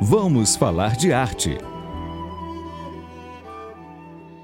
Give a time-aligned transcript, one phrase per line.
[0.00, 1.56] Vamos falar de arte.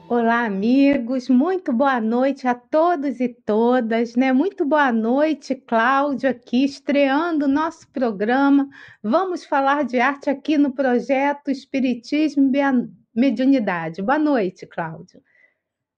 [0.08, 1.28] Olá, amigos.
[1.28, 4.32] Muito boa noite a todos e todas, né?
[4.32, 8.66] Muito boa noite, Cláudio, aqui estreando o nosso programa.
[9.02, 14.00] Vamos falar de arte aqui no projeto Espiritismo e Mediunidade.
[14.00, 15.20] Boa noite, Cláudio.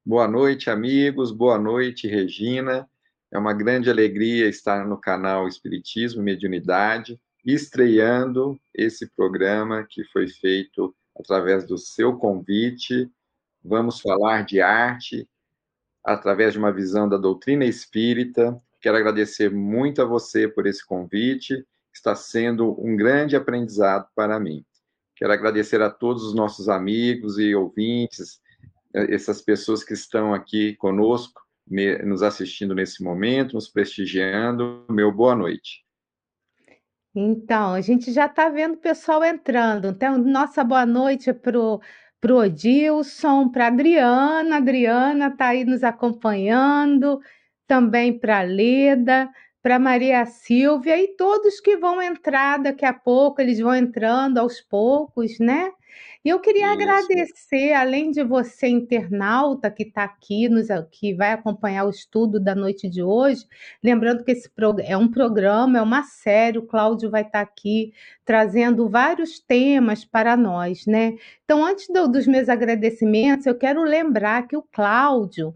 [0.04, 1.30] Boa noite, amigos.
[1.30, 2.88] Boa noite, Regina.
[3.32, 10.28] É uma grande alegria estar no canal Espiritismo e Mediunidade, estreando esse programa que foi
[10.28, 13.10] feito através do seu convite
[13.64, 15.26] Vamos falar de arte
[16.04, 18.60] através de uma visão da doutrina espírita.
[18.78, 21.66] Quero agradecer muito a você por esse convite.
[21.90, 24.62] Está sendo um grande aprendizado para mim.
[25.16, 28.38] Quero agradecer a todos os nossos amigos e ouvintes,
[28.92, 31.40] essas pessoas que estão aqui conosco,
[32.04, 34.84] nos assistindo nesse momento, nos prestigiando.
[34.90, 35.83] Meu boa noite.
[37.14, 39.88] Então, a gente já está vendo o pessoal entrando.
[39.88, 41.80] Então, nossa boa noite para o
[42.36, 44.56] Odilson, para a Adriana.
[44.56, 47.20] Adriana está aí nos acompanhando,
[47.68, 49.30] também para a Leda,
[49.62, 54.60] para Maria Silvia e todos que vão entrar daqui a pouco, eles vão entrando aos
[54.60, 55.70] poucos, né?
[56.24, 56.72] E eu queria Isso.
[56.72, 62.54] agradecer, além de você, internauta, que está aqui, nos, que vai acompanhar o estudo da
[62.54, 63.46] noite de hoje,
[63.82, 64.50] lembrando que esse
[64.86, 67.92] é um programa, é uma série, o Cláudio vai estar tá aqui
[68.24, 71.14] trazendo vários temas para nós, né?
[71.44, 75.54] Então, antes do, dos meus agradecimentos, eu quero lembrar que o Cláudio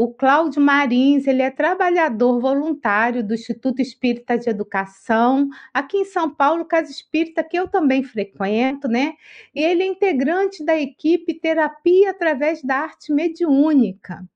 [0.00, 6.34] o Cláudio Marins, ele é trabalhador voluntário do Instituto Espírita de Educação, aqui em São
[6.34, 9.12] Paulo, Casa Espírita, que eu também frequento, né?
[9.54, 14.26] E ele é integrante da equipe Terapia através da Arte Mediúnica.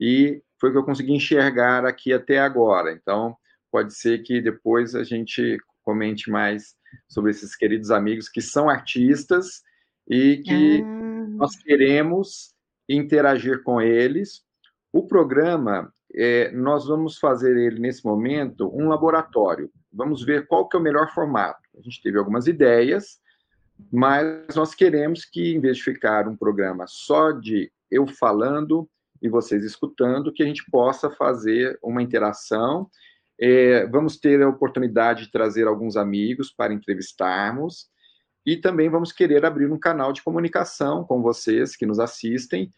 [0.00, 2.92] E foi o que eu consegui enxergar aqui até agora.
[2.92, 3.36] Então,
[3.72, 6.76] pode ser que depois a gente comente mais
[7.08, 9.62] sobre esses queridos amigos que são artistas
[10.08, 11.26] e que ah.
[11.30, 12.54] nós queremos
[12.88, 14.42] interagir com eles,
[14.92, 19.70] o programa, é, nós vamos fazer ele nesse momento um laboratório.
[19.90, 21.60] Vamos ver qual que é o melhor formato.
[21.78, 23.18] A gente teve algumas ideias,
[23.90, 28.88] mas nós queremos que, em vez de ficar um programa só de eu falando
[29.22, 32.90] e vocês escutando, que a gente possa fazer uma interação.
[33.44, 37.88] É, vamos ter a oportunidade de trazer alguns amigos para entrevistarmos
[38.46, 42.70] e também vamos querer abrir um canal de comunicação com vocês que nos assistem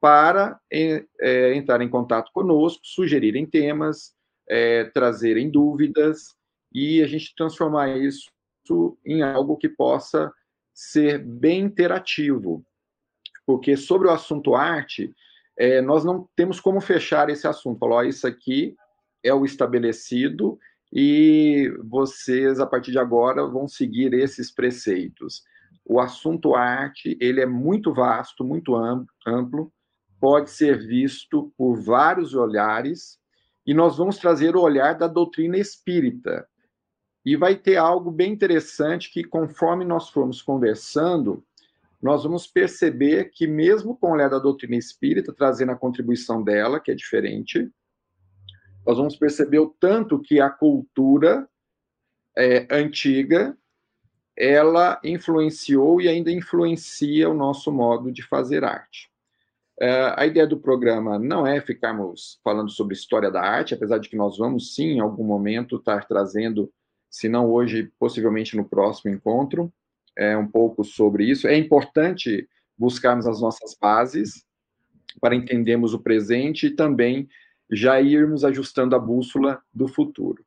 [0.00, 4.14] para é, entrar em contato conosco, sugerirem temas,
[4.48, 6.36] é, trazerem dúvidas
[6.72, 8.30] e a gente transformar isso
[9.04, 10.32] em algo que possa
[10.72, 12.64] ser bem interativo.
[13.44, 15.12] Porque sobre o assunto arte,
[15.58, 17.80] é, nós não temos como fechar esse assunto.
[17.80, 18.76] Falar, isso aqui
[19.22, 20.58] é o estabelecido
[20.92, 25.42] e vocês, a partir de agora, vão seguir esses preceitos.
[25.84, 28.74] O assunto arte, ele é muito vasto, muito
[29.26, 29.72] amplo,
[30.20, 33.18] pode ser visto por vários olhares,
[33.66, 36.46] e nós vamos trazer o olhar da doutrina espírita.
[37.24, 41.44] E vai ter algo bem interessante que, conforme nós formos conversando,
[42.02, 46.80] nós vamos perceber que, mesmo com o olhar da doutrina espírita, trazendo a contribuição dela,
[46.80, 47.70] que é diferente,
[48.86, 51.48] nós vamos perceber o tanto que a cultura
[52.36, 53.56] é, antiga
[54.36, 59.10] ela influenciou e ainda influencia o nosso modo de fazer arte.
[59.80, 64.08] Uh, a ideia do programa não é ficarmos falando sobre história da arte, apesar de
[64.08, 66.72] que nós vamos sim, em algum momento, estar trazendo,
[67.10, 69.72] se não hoje, possivelmente no próximo encontro,
[70.16, 71.48] é, um pouco sobre isso.
[71.48, 74.44] É importante buscarmos as nossas bases
[75.20, 77.28] para entendermos o presente e também
[77.72, 80.44] já irmos ajustando a bússola do futuro.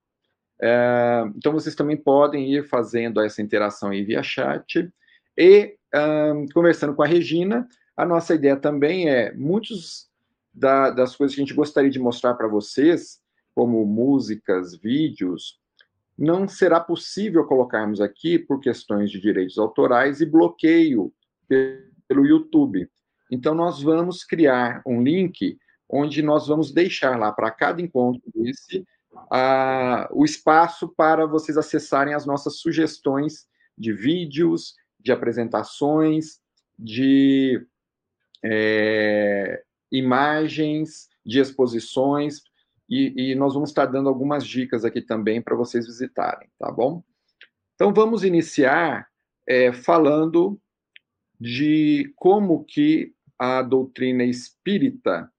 [0.62, 4.90] É, então, vocês também podem ir fazendo essa interação aí via chat
[5.38, 7.68] e um, conversando com a Regina.
[7.98, 10.08] A nossa ideia também é muitos
[10.54, 13.20] da, das coisas que a gente gostaria de mostrar para vocês,
[13.54, 15.60] como músicas, vídeos,
[16.18, 21.12] não será possível colocarmos aqui por questões de direitos autorais e bloqueio
[22.08, 22.90] pelo YouTube.
[23.30, 25.58] Então, nós vamos criar um link
[25.90, 28.86] onde nós vamos deixar lá para cada encontro desse
[30.12, 33.48] o espaço para vocês acessarem as nossas sugestões
[33.78, 36.40] de vídeos, de apresentações,
[36.78, 37.66] de
[38.44, 42.42] é, imagens, de exposições,
[42.90, 47.04] e, e, nós vamos estar dando algumas dicas aqui também para vocês visitarem, tá bom?
[47.74, 49.08] Então vamos iniciar
[49.48, 50.60] é, falando
[51.40, 55.32] de como que a doutrina espírita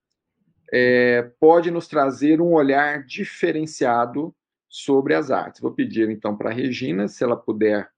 [0.71, 4.35] é, pode nos trazer um olhar diferenciado
[4.67, 5.61] sobre as artes.
[5.61, 7.91] Vou pedir então para a Regina, se ela puder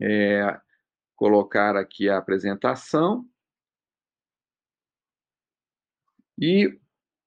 [0.00, 0.60] é,
[1.16, 3.28] colocar aqui a apresentação.
[6.38, 6.78] E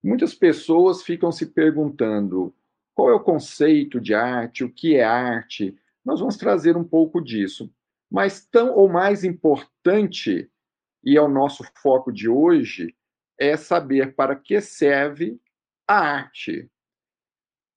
[0.04, 2.54] muitas pessoas ficam se perguntando
[2.94, 5.78] qual é o conceito de arte, o que é arte.
[6.04, 7.72] Nós vamos trazer um pouco disso.
[8.10, 10.50] Mas tão ou mais importante,
[11.04, 12.97] e é o nosso foco de hoje,
[13.40, 15.40] é saber para que serve
[15.88, 16.70] a arte.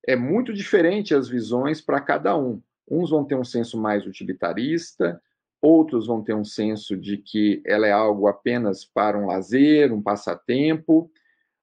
[0.06, 2.62] É muito diferente as visões para cada um.
[2.90, 5.22] Uns vão ter um senso mais utilitarista,
[5.60, 10.02] outros vão ter um senso de que ela é algo apenas para um lazer, um
[10.02, 11.10] passatempo.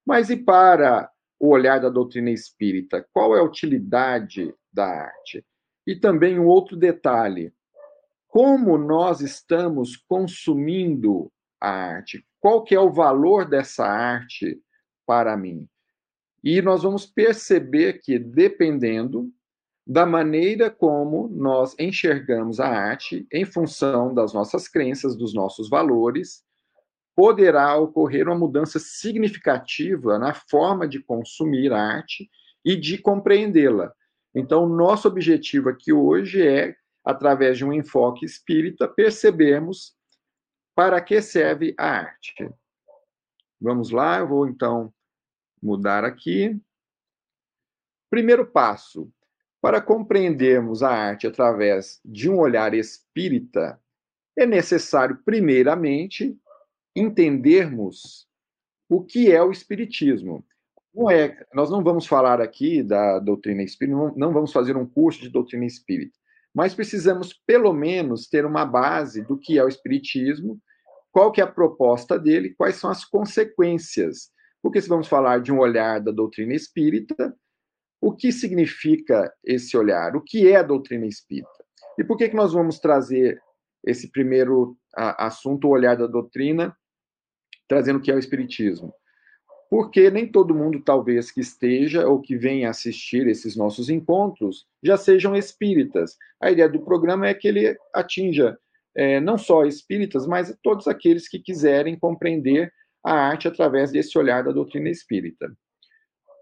[0.06, 3.06] Mas e para o olhar da doutrina espírita?
[3.12, 5.46] Qual é a utilidade da arte?
[5.86, 7.54] E também um outro detalhe:
[8.28, 12.26] como nós estamos consumindo a arte?
[12.48, 14.58] qual que é o valor dessa arte
[15.06, 15.68] para mim?
[16.42, 19.30] E nós vamos perceber que, dependendo
[19.86, 26.42] da maneira como nós enxergamos a arte, em função das nossas crenças, dos nossos valores,
[27.14, 32.30] poderá ocorrer uma mudança significativa na forma de consumir a arte
[32.64, 33.92] e de compreendê-la.
[34.34, 39.97] Então, nosso objetivo aqui hoje é, através de um enfoque espírita, percebermos
[40.78, 42.48] para que serve a arte?
[43.60, 44.94] Vamos lá, eu vou então
[45.60, 46.56] mudar aqui.
[48.12, 49.12] Primeiro passo:
[49.60, 53.82] para compreendermos a arte através de um olhar espírita,
[54.38, 56.40] é necessário, primeiramente,
[56.96, 58.28] entendermos
[58.88, 60.46] o que é o espiritismo.
[60.94, 64.86] Não é, nós não vamos falar aqui da doutrina espírita, não, não vamos fazer um
[64.86, 66.16] curso de doutrina espírita,
[66.54, 70.62] mas precisamos, pelo menos, ter uma base do que é o espiritismo
[71.18, 74.30] qual que é a proposta dele, quais são as consequências.
[74.62, 77.36] Porque se vamos falar de um olhar da doutrina espírita,
[78.00, 80.16] o que significa esse olhar?
[80.16, 81.50] O que é a doutrina espírita?
[81.98, 83.42] E por que, que nós vamos trazer
[83.84, 86.78] esse primeiro assunto, o olhar da doutrina,
[87.68, 88.94] trazendo o que é o espiritismo?
[89.72, 94.96] Porque nem todo mundo, talvez, que esteja ou que venha assistir esses nossos encontros já
[94.96, 96.16] sejam espíritas.
[96.40, 98.56] A ideia do programa é que ele atinja
[98.98, 102.74] é, não só espíritas, mas todos aqueles que quiserem compreender
[103.06, 105.56] a arte através desse olhar da doutrina espírita.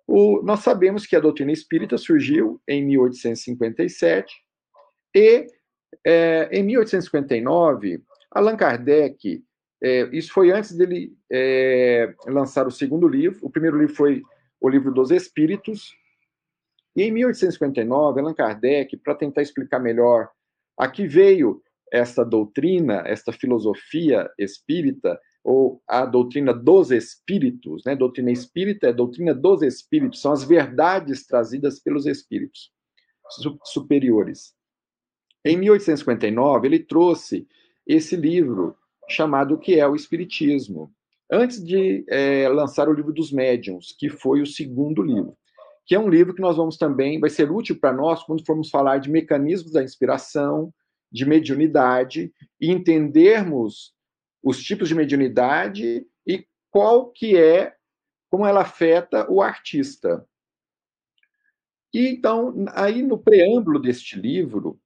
[0.07, 4.33] O, nós sabemos que a doutrina espírita surgiu em 1857
[5.13, 5.47] e,
[6.05, 9.43] é, em 1859, Allan Kardec,
[9.83, 14.23] é, isso foi antes dele é, lançar o segundo livro, o primeiro livro foi
[14.61, 15.93] o livro dos Espíritos,
[16.95, 20.29] e em 1859, Allan Kardec, para tentar explicar melhor
[20.77, 21.61] a que veio
[21.91, 27.95] esta doutrina, esta filosofia espírita, ou a doutrina dos espíritos, né?
[27.95, 32.71] Doutrina espírita é doutrina dos espíritos, são as verdades trazidas pelos espíritos
[33.63, 34.53] superiores.
[35.43, 37.47] Em 1859, ele trouxe
[37.85, 38.75] esse livro
[39.07, 40.91] chamado que é o Espiritismo,
[41.31, 45.37] antes de é, lançar o livro dos médiuns, que foi o segundo livro,
[45.85, 48.71] que é um livro que nós vamos também, vai ser útil para nós quando formos
[48.71, 50.73] falar de mecanismos da inspiração,
[51.15, 53.93] de mediunidade e entendermos
[54.43, 57.73] os tipos de mediunidade e qual que é,
[58.29, 60.27] como ela afeta o artista.
[61.93, 64.77] E então, aí no preâmbulo deste livro,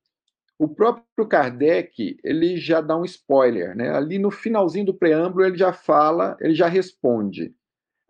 [0.59, 3.89] o próprio Kardec, ele já dá um spoiler, né?
[3.89, 7.55] Ali no finalzinho do preâmbulo, ele já fala, ele já responde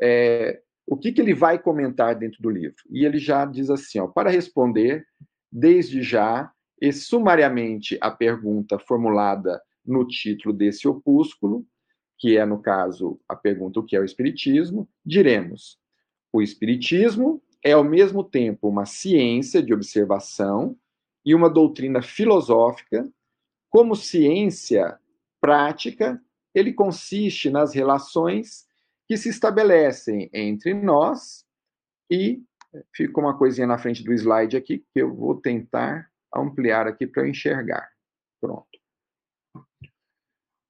[0.01, 2.83] é, o que, que ele vai comentar dentro do livro.
[2.89, 5.05] E ele já diz assim, ó, para responder,
[5.49, 11.65] desde já, e sumariamente a pergunta formulada no título desse opúsculo,
[12.17, 15.79] que é, no caso, a pergunta o que é o Espiritismo, diremos:
[16.31, 20.77] o Espiritismo é ao mesmo tempo uma ciência de observação
[21.25, 23.09] e uma doutrina filosófica,
[23.69, 24.97] como ciência
[25.41, 26.21] prática,
[26.53, 28.65] ele consiste nas relações
[29.07, 31.45] que se estabelecem entre nós
[32.09, 32.41] e
[32.93, 37.23] fica uma coisinha na frente do slide aqui que eu vou tentar ampliar aqui para
[37.23, 37.89] eu enxergar.
[38.41, 38.67] Pronto.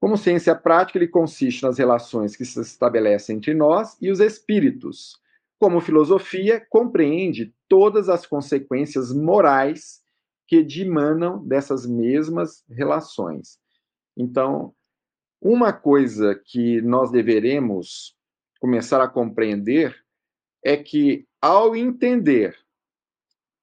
[0.02, 5.20] Como ciência prática, ele consiste nas relações que se estabelecem entre nós e os espíritos.
[5.60, 10.02] Como filosofia, compreende todas as consequências morais
[10.48, 13.60] que dimanam dessas mesmas relações.
[14.18, 14.74] Então,
[15.42, 18.16] uma coisa que nós deveremos
[18.60, 19.96] começar a compreender
[20.64, 22.58] é que, ao entender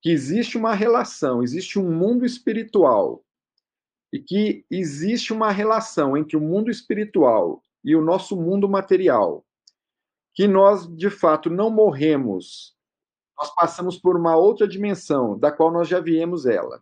[0.07, 3.25] que existe uma relação, existe um mundo espiritual,
[4.13, 9.45] e que existe uma relação entre o mundo espiritual e o nosso mundo material,
[10.33, 12.77] que nós, de fato, não morremos
[13.37, 16.81] nós passamos por uma outra dimensão, da qual nós já viemos ela,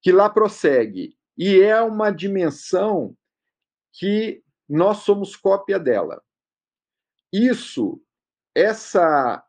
[0.00, 3.16] que lá prossegue, e é uma dimensão
[3.94, 6.22] que nós somos cópia dela.
[7.32, 8.00] Isso,
[8.54, 9.44] essa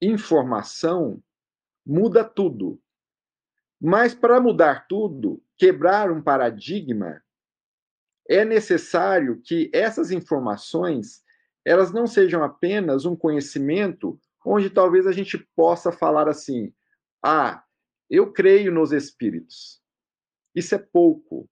[0.00, 1.22] informação,
[1.84, 2.80] muda tudo.
[3.80, 7.22] Mas para mudar tudo, quebrar um paradigma,
[8.28, 11.22] é necessário que essas informações
[11.64, 16.72] elas não sejam apenas um conhecimento onde talvez a gente possa falar assim:
[17.22, 17.64] ah,
[18.10, 19.80] eu creio nos espíritos.
[20.54, 21.48] Isso é pouco.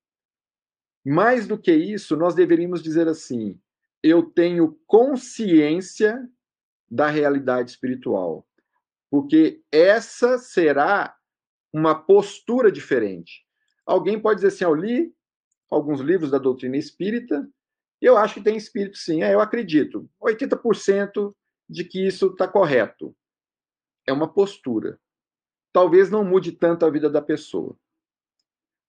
[1.04, 3.58] Mais do que isso, nós deveríamos dizer assim:
[4.02, 6.28] eu tenho consciência
[6.90, 8.46] da realidade espiritual.
[9.10, 11.16] Porque essa será
[11.72, 13.44] uma postura diferente.
[13.84, 15.12] Alguém pode dizer assim: eu li
[15.70, 17.48] alguns livros da doutrina espírita,
[18.00, 19.22] e eu acho que tem espírito sim.
[19.22, 20.08] É, eu acredito.
[20.22, 21.34] 80%
[21.68, 23.14] de que isso está correto.
[24.06, 24.98] É uma postura.
[25.72, 27.76] Talvez não mude tanto a vida da pessoa.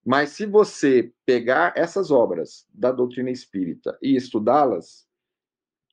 [0.04, 5.06] Mas se você pegar essas obras da doutrina espírita e estudá-las,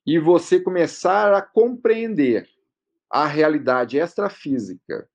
[0.04, 2.48] e você começar a compreender
[3.10, 5.08] a realidade extrafísica,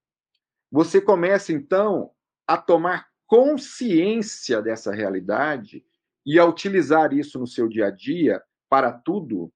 [0.72, 2.12] você começa então
[2.46, 5.84] a tomar consciência dessa realidade
[6.26, 9.54] e a utilizar isso no seu dia a dia para tudo,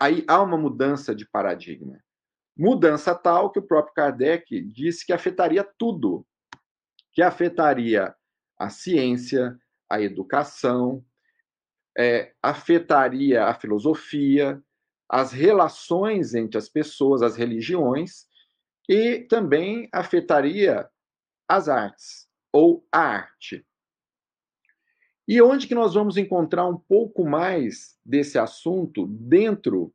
[0.00, 1.98] aí há uma mudança de paradigma.
[2.56, 6.26] Mudança tal que o próprio Kardec disse que afetaria tudo,
[7.12, 8.14] que afetaria
[8.56, 9.58] a ciência,
[9.90, 11.04] a educação,
[11.98, 14.62] é, afetaria a filosofia,
[15.14, 18.26] as relações entre as pessoas, as religiões,
[18.88, 20.90] e também afetaria
[21.48, 23.64] as artes ou a arte.
[25.28, 29.94] E onde que nós vamos encontrar um pouco mais desse assunto dentro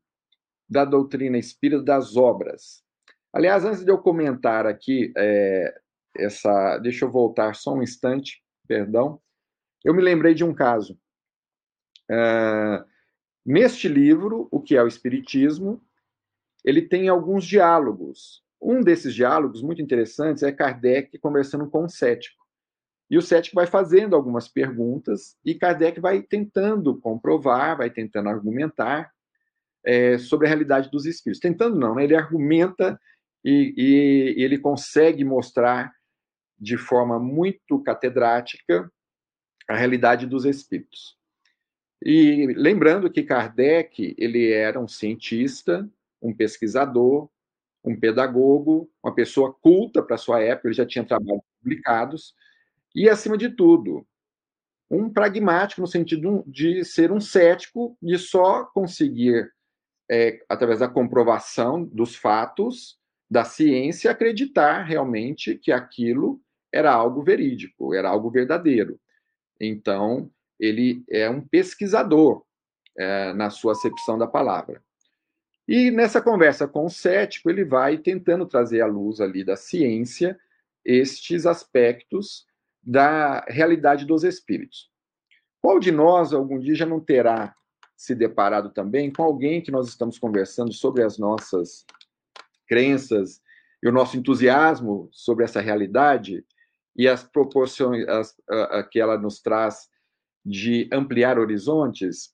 [0.70, 2.82] da doutrina espírita das obras?
[3.34, 5.82] Aliás, antes de eu comentar aqui é,
[6.16, 9.22] essa, deixa eu voltar só um instante, perdão.
[9.84, 10.98] Eu me lembrei de um caso.
[12.10, 12.88] Uh,
[13.46, 15.82] neste livro, o que é o Espiritismo,
[16.64, 18.44] ele tem alguns diálogos.
[18.62, 22.40] Um desses diálogos muito interessantes é Kardec conversando com um cético.
[23.10, 29.12] E o cético vai fazendo algumas perguntas e Kardec vai tentando comprovar, vai tentando argumentar
[29.84, 31.40] é, sobre a realidade dos espíritos.
[31.40, 32.04] Tentando não, né?
[32.04, 33.00] ele argumenta
[33.44, 35.92] e, e, e ele consegue mostrar
[36.60, 38.92] de forma muito catedrática
[39.68, 41.19] a realidade dos espíritos.
[42.02, 45.90] E lembrando que Kardec ele era um cientista,
[46.22, 47.30] um pesquisador,
[47.84, 52.34] um pedagogo, uma pessoa culta para sua época, ele já tinha trabalhos publicados,
[52.96, 54.06] e, acima de tudo,
[54.90, 59.52] um pragmático no sentido de ser um cético, de só conseguir,
[60.10, 62.98] é, através da comprovação dos fatos,
[63.30, 66.42] da ciência, acreditar realmente que aquilo
[66.74, 69.00] era algo verídico, era algo verdadeiro.
[69.60, 72.44] Então, ele é um pesquisador
[72.98, 74.84] é, na sua acepção da palavra.
[75.68, 80.40] E nessa conversa com o cético, ele vai tentando trazer à luz ali da ciência
[80.84, 82.46] estes aspectos
[82.82, 84.90] da realidade dos espíritos.
[85.62, 87.54] Qual de nós algum dia já não terá
[87.96, 91.86] se deparado também com alguém que nós estamos conversando sobre as nossas
[92.68, 93.42] crenças
[93.84, 96.46] e o nosso entusiasmo sobre essa realidade
[96.96, 99.90] e as proporções as, a, a, que ela nos traz
[100.46, 102.34] de ampliar horizontes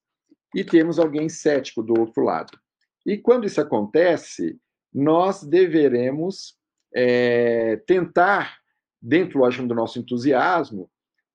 [0.53, 2.57] e temos alguém cético do outro lado.
[3.05, 4.59] E quando isso acontece,
[4.93, 6.57] nós deveremos
[6.95, 8.57] é, tentar,
[9.01, 10.89] dentro lógico, do nosso entusiasmo,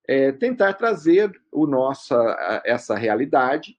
[0.08, 3.76] é, tentar trazer o nossa, essa realidade,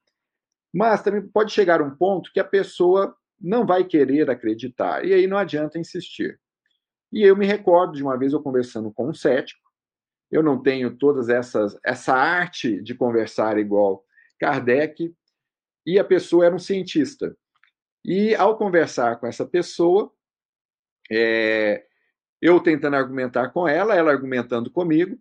[0.72, 5.26] mas também pode chegar um ponto que a pessoa não vai querer acreditar, e aí
[5.26, 6.40] não adianta insistir.
[7.12, 9.60] E eu me recordo de uma vez eu conversando com um cético,
[10.32, 14.02] eu não tenho todas essas essa arte de conversar igual
[14.40, 15.14] Kardec,
[15.86, 17.36] e a pessoa era um cientista.
[18.04, 20.12] E ao conversar com essa pessoa,
[21.10, 21.84] é,
[22.40, 25.16] eu tentando argumentar com ela, ela argumentando comigo,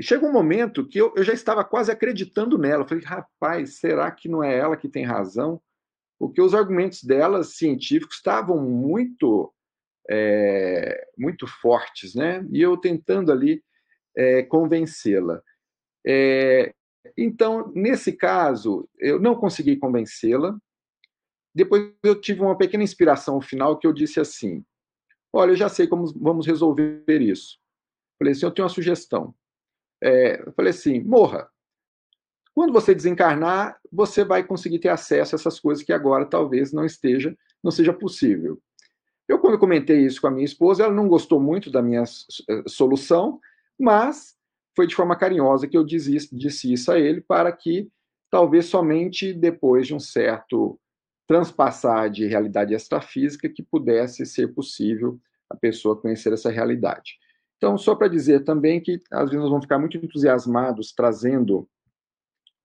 [0.00, 2.82] chega um momento que eu, eu já estava quase acreditando nela.
[2.82, 5.60] Eu falei, rapaz, será que não é ela que tem razão?
[6.18, 9.52] Porque os argumentos dela, científicos, estavam muito,
[10.10, 12.46] é, muito fortes, né?
[12.52, 13.62] E eu tentando ali
[14.16, 15.42] é, convencê-la.
[16.06, 16.74] É,
[17.16, 20.56] então, nesse caso, eu não consegui convencê-la.
[21.54, 24.64] Depois eu tive uma pequena inspiração final que eu disse assim:
[25.32, 27.58] Olha, eu já sei como vamos resolver isso.
[28.18, 29.34] Falei assim: eu tenho uma sugestão.
[30.02, 31.48] É, falei assim: morra.
[32.52, 36.84] Quando você desencarnar, você vai conseguir ter acesso a essas coisas que agora talvez não
[36.84, 38.60] esteja, não seja possível.
[39.28, 42.02] Eu, quando comentei isso com a minha esposa, ela não gostou muito da minha
[42.66, 43.40] solução,
[43.80, 44.36] mas
[44.76, 46.16] foi de forma carinhosa que eu disse,
[46.72, 47.90] isso a ele, para que
[48.30, 50.80] talvez somente depois de um certo
[51.26, 55.18] transpassar de realidade extrafísica que pudesse ser possível
[55.48, 57.18] a pessoa conhecer essa realidade.
[57.56, 61.68] Então, só para dizer também que às vezes nós vamos ficar muito entusiasmados trazendo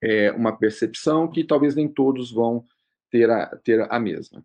[0.01, 2.63] é, uma percepção que talvez nem todos vão
[3.11, 4.43] ter a, ter a mesma.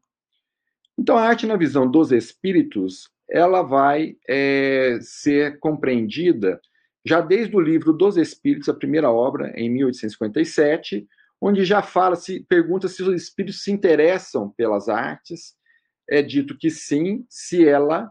[0.99, 6.61] Então, a arte na visão dos espíritos, ela vai é, ser compreendida
[7.07, 11.07] já desde o livro dos Espíritos, a primeira obra, em 1857,
[11.41, 15.55] onde já fala, se pergunta se os espíritos se interessam pelas artes.
[16.09, 18.11] É dito que sim, se ela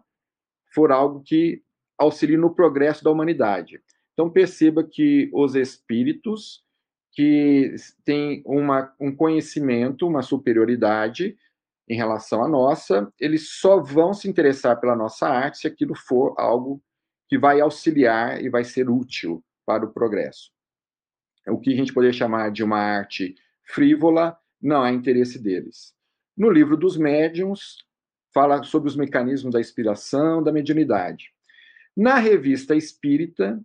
[0.73, 1.61] for algo que
[1.97, 3.81] auxilie no progresso da humanidade.
[4.13, 6.63] Então perceba que os espíritos
[7.11, 11.37] que têm uma, um conhecimento, uma superioridade
[11.87, 16.35] em relação à nossa, eles só vão se interessar pela nossa arte se aquilo for
[16.37, 16.81] algo
[17.29, 20.51] que vai auxiliar e vai ser útil para o progresso
[21.51, 25.93] o que a gente poderia chamar de uma arte frívola, não é interesse deles.
[26.37, 27.77] No livro dos médiums,
[28.33, 31.31] fala sobre os mecanismos da inspiração, da mediunidade.
[31.95, 33.59] Na revista Espírita,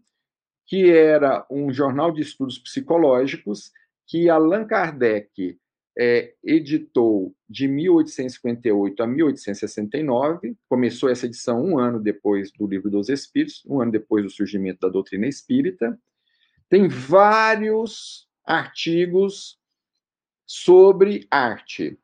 [0.66, 3.70] que era um jornal de estudos psicológicos,
[4.06, 5.58] que Allan Kardec
[5.96, 13.08] é, editou de 1858 a 1869, começou essa edição um ano depois do Livro dos
[13.08, 15.98] Espíritos, um ano depois do surgimento da doutrina espírita,
[16.68, 19.58] tem vários artigos
[20.46, 21.98] sobre arte.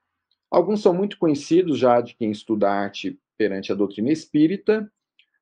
[0.50, 4.90] Alguns são muito conhecidos já de quem estuda arte perante a doutrina espírita,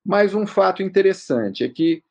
[0.05, 2.03] mas um fato interessante é que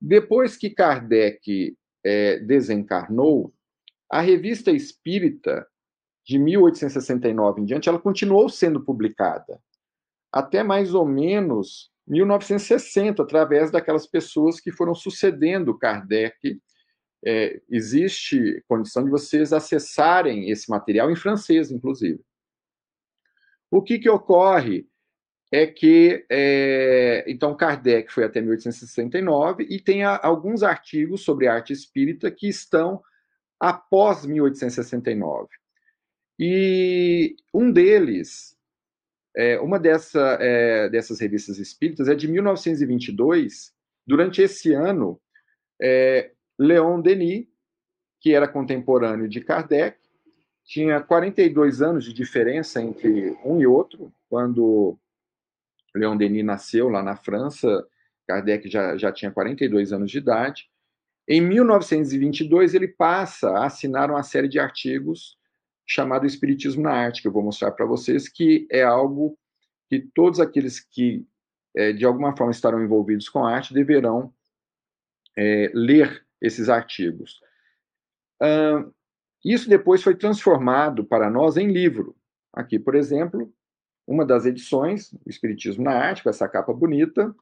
[0.00, 3.52] depois que Kardec é, desencarnou,
[4.10, 5.66] a revista Espírita
[6.26, 9.60] de 1869 em diante, ela continuou sendo publicada
[10.32, 16.60] até mais ou menos 1960, através daquelas pessoas que foram sucedendo Kardec.
[17.24, 22.20] É, existe condição de vocês acessarem esse material em francês, inclusive.
[23.70, 24.86] O que, que ocorre
[25.50, 31.72] é que, é, então, Kardec foi até 1869 e tem a, alguns artigos sobre arte
[31.72, 33.02] espírita que estão
[33.58, 35.48] após 1869.
[36.38, 38.56] E um deles
[39.36, 43.74] é, uma dessa, é, dessas revistas espíritas é de 1922.
[44.06, 45.20] Durante esse ano,
[45.80, 47.46] é, Leon Denis,
[48.18, 49.98] que era contemporâneo de Kardec,
[50.64, 54.98] tinha 42 anos de diferença entre um e outro, quando
[55.94, 57.86] Leon Denis nasceu lá na França,
[58.26, 60.68] Kardec já, já tinha 42 anos de idade.
[61.28, 65.35] Em 1922, ele passa a assinar uma série de artigos
[65.86, 69.38] chamado Espiritismo na Arte, que eu vou mostrar para vocês, que é algo
[69.88, 71.26] que todos aqueles que,
[71.74, 74.34] é, de alguma forma, estarão envolvidos com a arte deverão
[75.36, 77.40] é, ler esses artigos.
[78.42, 78.92] Uh,
[79.44, 82.16] isso depois foi transformado para nós em livro.
[82.52, 83.52] Aqui, por exemplo,
[84.06, 87.34] uma das edições, o Espiritismo na Arte, com essa capa bonita,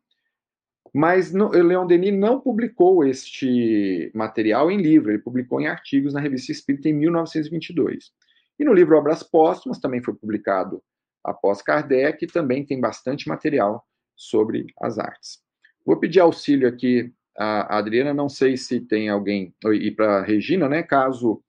[0.92, 6.52] Mas Leon Denis não publicou este material em livro, ele publicou em artigos na Revista
[6.52, 8.12] Espírita em 1922.
[8.58, 10.82] E no livro Obras Póstumas, também foi publicado
[11.24, 15.42] após Kardec, também tem bastante material sobre as artes.
[15.84, 20.68] Vou pedir auxílio aqui à Adriana, não sei se tem alguém, e para a Regina,
[20.68, 21.42] né, caso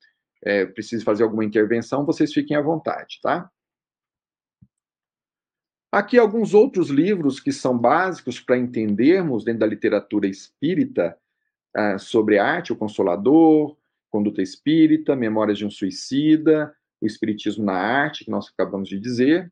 [0.44, 3.50] é, precise fazer alguma intervenção, vocês fiquem à vontade, tá?
[5.92, 11.18] Aqui alguns outros livros que são básicos para entendermos dentro da literatura espírita
[11.74, 13.78] uh, sobre arte, o Consolador,
[14.10, 19.52] Conduta Espírita, Memórias de um Suicida, o Espiritismo na Arte, que nós acabamos de dizer.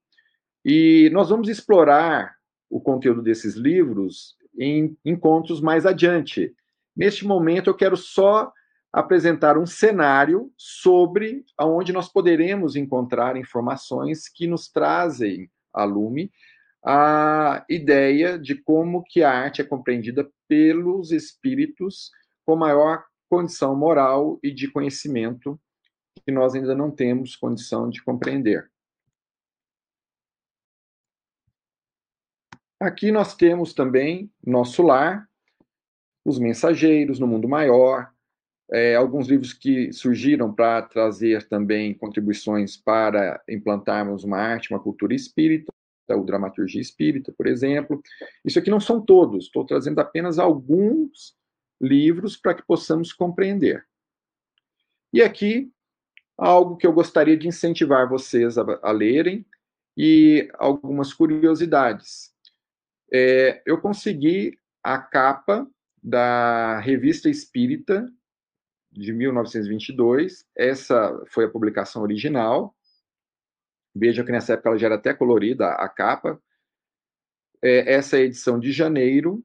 [0.66, 2.36] E nós vamos explorar
[2.70, 6.54] o conteúdo desses livros em encontros mais adiante.
[6.96, 8.52] Neste momento, eu quero só
[8.92, 16.32] apresentar um cenário sobre aonde nós poderemos encontrar informações que nos trazem a lume
[16.86, 22.12] a ideia de como que a arte é compreendida pelos espíritos
[22.46, 25.60] com maior condição moral e de conhecimento
[26.26, 28.70] que nós ainda não temos condição de compreender.
[32.80, 35.30] Aqui nós temos também nosso lar,
[36.26, 38.12] os mensageiros no mundo maior,
[38.72, 45.14] é, alguns livros que surgiram para trazer também contribuições para implantarmos uma arte, uma cultura
[45.14, 45.72] espírita,
[46.10, 48.02] o Dramaturgia Espírita, por exemplo.
[48.44, 51.36] Isso aqui não são todos, estou trazendo apenas alguns
[51.82, 53.86] livros para que possamos compreender.
[55.14, 55.72] E aqui,
[56.38, 59.46] algo que eu gostaria de incentivar vocês a, a lerem
[59.96, 62.34] e algumas curiosidades.
[63.12, 65.68] É, eu consegui a capa
[66.02, 68.12] da Revista Espírita
[68.92, 70.46] de 1922.
[70.56, 72.76] Essa foi a publicação original.
[73.96, 76.42] Vejam que nessa época ela já era até colorida, a capa.
[77.62, 79.44] É, essa é a edição de janeiro.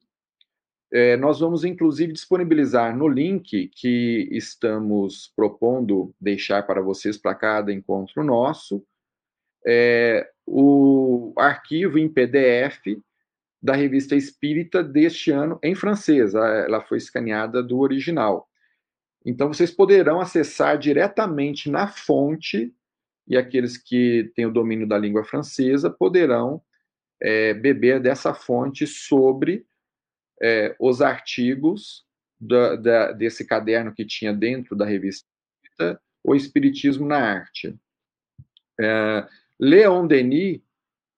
[0.91, 7.71] É, nós vamos, inclusive, disponibilizar no link que estamos propondo deixar para vocês para cada
[7.71, 8.83] encontro nosso,
[9.65, 12.97] é, o arquivo em PDF
[13.61, 16.33] da revista Espírita deste ano em francês.
[16.33, 18.49] Ela foi escaneada do original.
[19.23, 22.73] Então, vocês poderão acessar diretamente na fonte,
[23.27, 26.63] e aqueles que têm o domínio da língua francesa poderão
[27.21, 29.67] é, beber dessa fonte sobre
[30.41, 32.05] é, os artigos
[32.39, 35.27] da, da, desse caderno que tinha dentro da revista
[36.23, 37.77] O Espiritismo na Arte.
[38.79, 39.27] É,
[39.59, 40.61] Leon Denis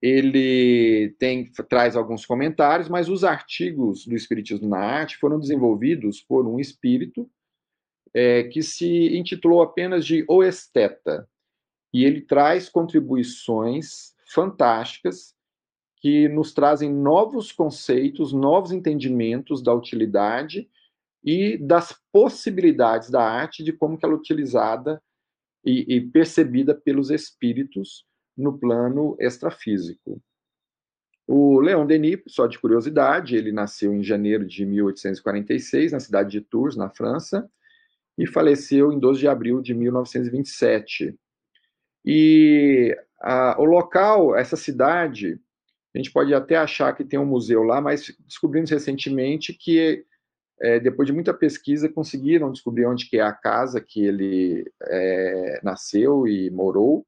[0.02, 6.48] ele tem, traz alguns comentários, mas os artigos do Espiritismo na Arte foram desenvolvidos por
[6.48, 7.30] um espírito
[8.12, 11.30] é, que se intitulou apenas de O Esteta.
[11.94, 15.36] E ele traz contribuições fantásticas
[16.02, 20.68] que nos trazem novos conceitos, novos entendimentos da utilidade
[21.24, 25.02] e das possibilidades da arte, de como ela é utilizada
[25.64, 28.04] e, e percebida pelos espíritos
[28.36, 30.20] no plano extrafísico.
[31.28, 36.42] O Leon Denis, só de curiosidade, ele nasceu em janeiro de 1846, na cidade de
[36.42, 37.48] Tours, na França,
[38.18, 41.16] e faleceu em 12 de abril de 1927.
[42.04, 45.40] E a, o local, essa cidade,
[45.94, 50.06] a gente pode até achar que tem um museu lá, mas descobrimos recentemente que,
[50.60, 55.60] é, depois de muita pesquisa, conseguiram descobrir onde que é a casa que ele é,
[55.64, 57.06] nasceu e morou,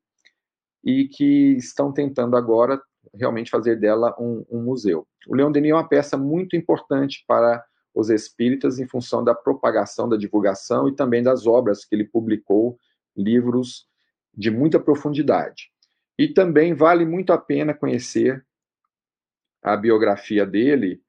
[0.83, 2.81] e que estão tentando agora
[3.13, 5.07] realmente fazer dela um, um museu.
[5.27, 10.09] O Leão Denis é uma peça muito importante para os espíritas em função da propagação,
[10.09, 12.77] da divulgação e também das obras que ele publicou,
[13.15, 13.87] livros
[14.35, 15.69] de muita profundidade.
[16.17, 18.43] E também vale muito a pena conhecer
[19.63, 21.01] a biografia dele,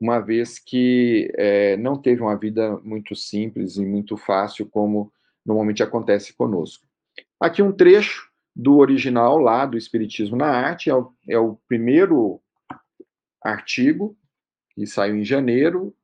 [0.00, 5.12] uma vez que é, não teve uma vida muito simples e muito fácil, como
[5.44, 6.86] normalmente acontece conosco.
[7.38, 12.40] Aqui um trecho do original lá do Espiritismo na Arte, é o, é o primeiro
[13.42, 14.16] artigo
[14.74, 15.94] que saiu em janeiro,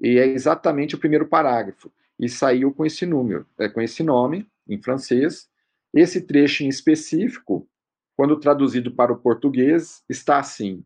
[0.00, 1.90] e é exatamente o primeiro parágrafo.
[2.18, 5.48] E saiu com esse número, é, com esse nome, em francês.
[5.92, 7.68] Esse trecho em específico,
[8.16, 10.84] quando traduzido para o português, está assim: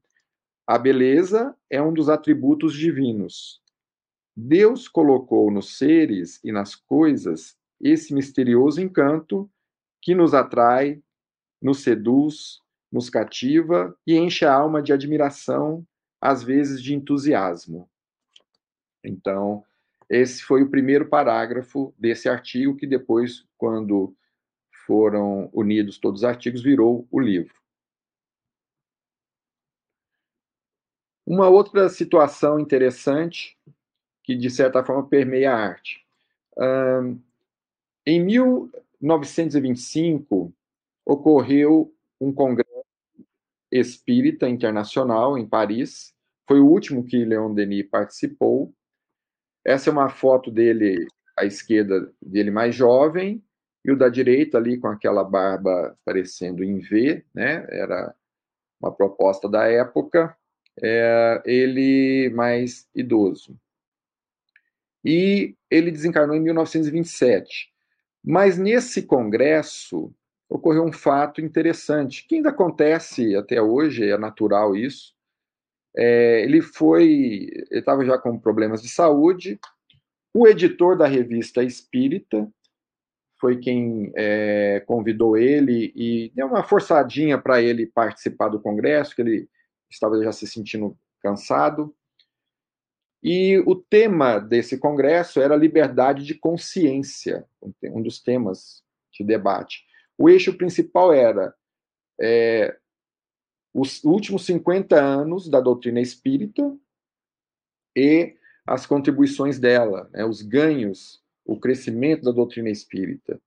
[0.68, 3.58] A beleza é um dos atributos divinos.
[4.36, 9.50] Deus colocou nos seres e nas coisas esse misterioso encanto
[10.02, 11.02] que nos atrai,
[11.62, 12.60] nos seduz,
[12.92, 15.86] nos cativa e enche a alma de admiração,
[16.20, 17.88] às vezes de entusiasmo.
[19.02, 19.64] Então,
[20.10, 24.14] esse foi o primeiro parágrafo desse artigo, que depois, quando
[24.86, 27.57] foram unidos todos os artigos, virou o livro.
[31.30, 33.54] Uma outra situação interessante
[34.24, 36.02] que, de certa forma, permeia a arte.
[36.56, 37.20] Um,
[38.06, 40.50] em 1925,
[41.04, 42.82] ocorreu um congresso
[43.70, 46.14] espírita internacional em Paris.
[46.46, 48.74] Foi o último que Leon Denis participou.
[49.62, 53.44] Essa é uma foto dele à esquerda, dele mais jovem,
[53.84, 57.66] e o da direita ali com aquela barba parecendo em V, né?
[57.68, 58.14] Era
[58.80, 60.34] uma proposta da época
[60.82, 63.58] é, ele mais idoso.
[65.04, 67.70] E ele desencarnou em 1927.
[68.24, 70.12] Mas nesse congresso
[70.48, 75.14] ocorreu um fato interessante, que ainda acontece até hoje, é natural isso.
[75.96, 79.58] É, ele foi, estava já com problemas de saúde.
[80.32, 82.48] O editor da revista Espírita
[83.40, 89.22] foi quem é, convidou ele e deu uma forçadinha para ele participar do congresso, que
[89.22, 89.48] ele
[89.90, 91.94] estava já se sentindo cansado.
[93.22, 97.44] E o tema desse congresso era liberdade de consciência,
[97.84, 99.84] um dos temas de debate.
[100.16, 101.54] O eixo principal era
[102.20, 102.76] é,
[103.74, 106.76] os últimos 50 anos da doutrina espírita
[107.96, 113.40] e as contribuições dela, né, os ganhos, o crescimento da doutrina espírita.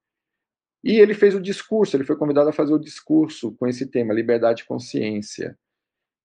[0.83, 4.13] E ele fez o discurso, ele foi convidado a fazer o discurso com esse tema,
[4.13, 5.57] liberdade de consciência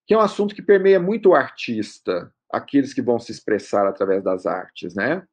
[0.07, 4.23] que é um assunto que permeia muito o artista, aqueles que vão se expressar através
[4.23, 5.27] das artes, né?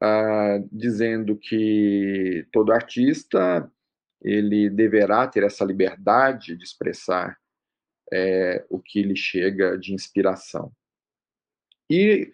[0.00, 3.70] Ah, dizendo que todo artista
[4.20, 7.36] ele deverá ter essa liberdade de expressar
[8.12, 10.72] é, o que lhe chega de inspiração.
[11.90, 12.30] E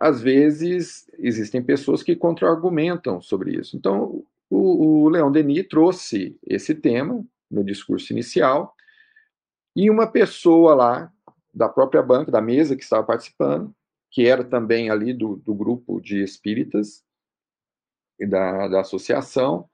[0.00, 3.76] às vezes existem pessoas que contra-argumentam sobre isso.
[3.76, 8.74] Então, o, o Leon Denis trouxe esse tema no discurso inicial
[9.74, 11.12] e uma pessoa lá,
[11.52, 13.74] da própria banca, da mesa que estava participando,
[14.10, 17.04] que era também ali do, do grupo de espíritas
[18.18, 19.68] e da, da associação,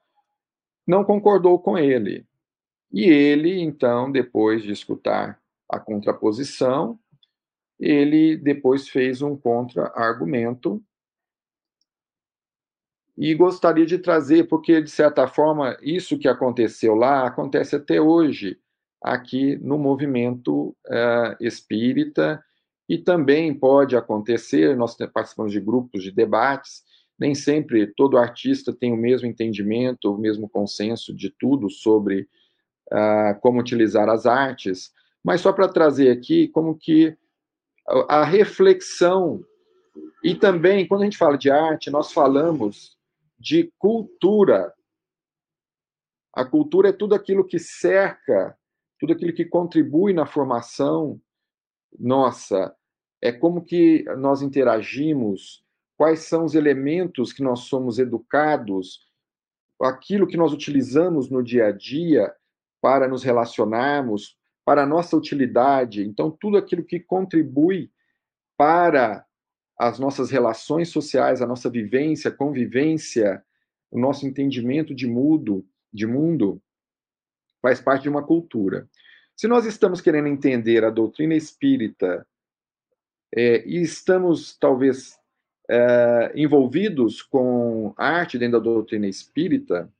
[0.85, 2.25] não concordou com ele.
[2.91, 6.99] E ele, então, depois de escutar a contraposição,
[7.79, 10.83] ele depois fez um contra-argumento
[13.17, 18.59] e gostaria de trazer, porque, de certa forma, isso que aconteceu lá acontece até hoje
[19.01, 22.43] aqui no movimento uh, espírita
[22.87, 26.83] e também pode acontecer, nós participamos de grupos de debates,
[27.17, 32.27] nem sempre todo artista tem o mesmo entendimento, o mesmo consenso de tudo sobre
[32.91, 34.91] uh, como utilizar as artes,
[35.23, 37.15] mas só para trazer aqui como que
[38.07, 39.43] a reflexão
[40.23, 42.97] e também quando a gente fala de arte, nós falamos
[43.39, 44.71] de cultura.
[46.33, 48.57] A cultura é tudo aquilo que cerca
[49.01, 51.19] tudo aquilo que contribui na formação
[51.99, 52.71] nossa,
[53.19, 55.65] é como que nós interagimos,
[55.97, 59.09] quais são os elementos que nós somos educados,
[59.81, 62.31] aquilo que nós utilizamos no dia a dia
[62.79, 66.07] para nos relacionarmos, para a nossa utilidade.
[66.07, 67.91] Então, tudo aquilo que contribui
[68.55, 69.25] para
[69.79, 73.43] as nossas relações sociais, a nossa vivência, convivência,
[73.89, 76.61] o nosso entendimento de mundo, de mundo,
[77.61, 78.87] faz parte de uma cultura.
[79.35, 82.25] Se nós estamos querendo entender a doutrina espírita
[83.35, 85.17] é, e estamos, talvez,
[85.69, 89.91] é, envolvidos com arte dentro da doutrina espírita,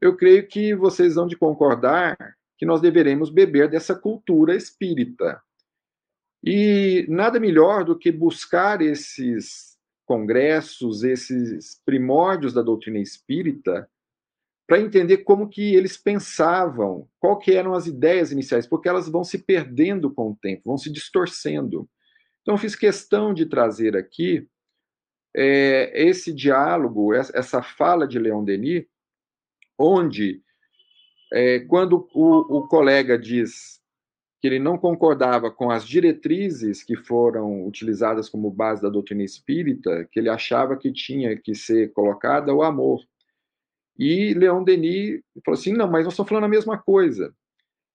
[0.00, 5.40] eu creio que vocês vão de concordar que nós deveremos beber dessa cultura espírita.
[6.44, 13.88] E nada melhor do que buscar esses congressos, esses primórdios da doutrina espírita,
[14.66, 19.22] para entender como que eles pensavam, qual que eram as ideias iniciais, porque elas vão
[19.22, 21.88] se perdendo com o tempo, vão se distorcendo.
[22.42, 24.48] Então, fiz questão de trazer aqui
[25.36, 28.86] é, esse diálogo, essa fala de Leon Denis,
[29.78, 30.42] onde,
[31.32, 33.80] é, quando o, o colega diz
[34.40, 40.08] que ele não concordava com as diretrizes que foram utilizadas como base da doutrina espírita,
[40.10, 43.00] que ele achava que tinha que ser colocada o amor.
[43.98, 47.34] E Leon Denis falou assim: não, mas nós estamos falando a mesma coisa.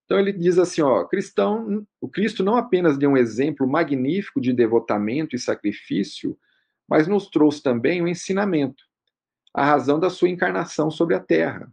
[0.05, 4.51] Então ele diz assim: ó, cristão, o Cristo não apenas deu um exemplo magnífico de
[4.53, 6.37] devotamento e sacrifício,
[6.87, 8.83] mas nos trouxe também o um ensinamento,
[9.53, 11.71] a razão da sua encarnação sobre a terra.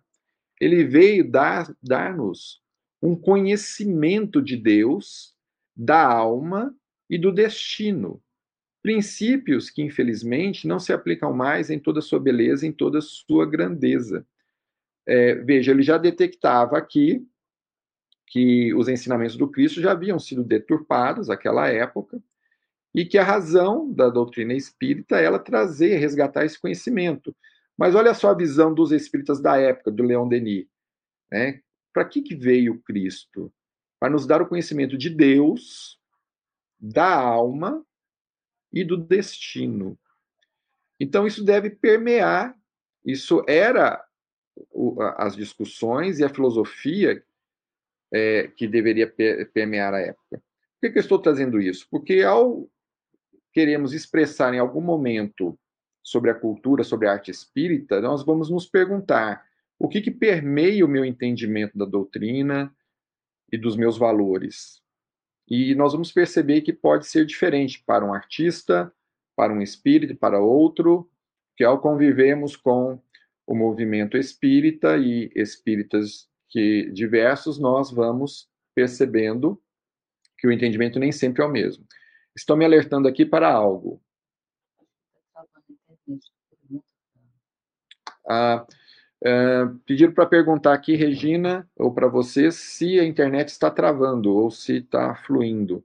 [0.61, 2.61] Ele veio dar, dar-nos
[3.03, 5.35] um conhecimento de Deus,
[5.77, 6.75] da alma
[7.09, 8.21] e do destino.
[8.83, 13.03] Princípios que, infelizmente, não se aplicam mais em toda a sua beleza, em toda a
[13.03, 14.27] sua grandeza.
[15.07, 17.27] É, veja, ele já detectava aqui
[18.27, 22.23] que os ensinamentos do Cristo já haviam sido deturpados naquela época
[22.95, 27.35] e que a razão da doutrina espírita é ela trazer, resgatar esse conhecimento.
[27.77, 30.67] Mas olha só a visão dos espíritas da época, do Leon Denis.
[31.31, 31.61] Né?
[31.93, 33.53] Para que, que veio Cristo?
[34.01, 35.99] Para nos dar o conhecimento de Deus,
[36.79, 37.85] da alma
[38.73, 39.99] e do destino.
[41.01, 42.57] Então, isso deve permear,
[43.05, 44.05] isso era
[45.17, 47.23] as discussões e a filosofia
[48.13, 49.13] é, que deveria
[49.53, 50.39] permear a época.
[50.39, 51.87] Por que, que eu estou trazendo isso?
[51.91, 52.69] Porque ao
[53.53, 55.59] queremos expressar em algum momento
[56.03, 59.45] sobre a cultura, sobre a arte espírita, nós vamos nos perguntar
[59.79, 62.75] o que, que permeia o meu entendimento da doutrina
[63.51, 64.81] e dos meus valores.
[65.49, 68.93] E nós vamos perceber que pode ser diferente para um artista,
[69.35, 71.11] para um espírito, para outro,
[71.57, 73.01] que ao convivemos com
[73.47, 79.61] o movimento espírita e espíritas que diversos, nós vamos percebendo
[80.39, 81.85] que o entendimento nem sempre é o mesmo.
[82.37, 84.01] Estou me alertando aqui para algo.
[88.29, 88.67] Ah,
[89.85, 94.79] pediram para perguntar aqui, Regina, ou para vocês, se a internet está travando ou se
[94.79, 95.85] está fluindo.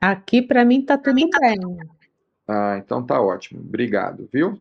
[0.00, 1.56] Aqui para mim está tudo tá bem.
[2.46, 3.60] Ah, então tá ótimo.
[3.60, 4.60] Obrigado, viu?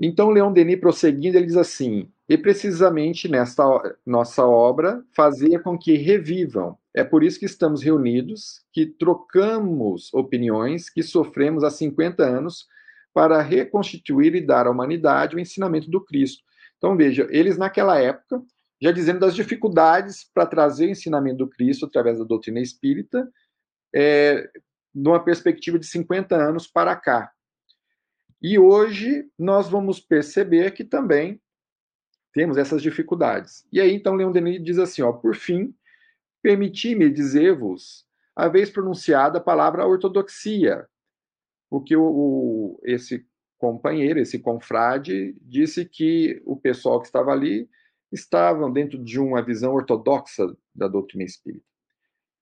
[0.00, 3.62] Então, Leon Denis, prosseguindo, ele diz assim: e precisamente nesta
[4.06, 6.78] nossa obra, fazer com que revivam.
[6.94, 12.66] É por isso que estamos reunidos, que trocamos opiniões, que sofremos há 50 anos
[13.12, 16.42] para reconstituir e dar à humanidade o ensinamento do Cristo.
[16.78, 18.42] Então, veja, eles naquela época,
[18.80, 23.30] já dizendo das dificuldades para trazer o ensinamento do Cristo através da doutrina espírita,
[23.94, 24.48] é,
[24.94, 27.30] numa perspectiva de 50 anos para cá.
[28.40, 31.41] E hoje nós vamos perceber que também
[32.32, 33.66] temos essas dificuldades.
[33.72, 35.74] E aí então Leon Denis diz assim, ó, por fim,
[36.42, 40.86] permiti-me dizer-vos a vez pronunciada a palavra ortodoxia,
[41.70, 43.26] porque o, o, esse
[43.58, 47.68] companheiro, esse confrade, disse que o pessoal que estava ali
[48.10, 51.64] estavam dentro de uma visão ortodoxa da doutrina espírita.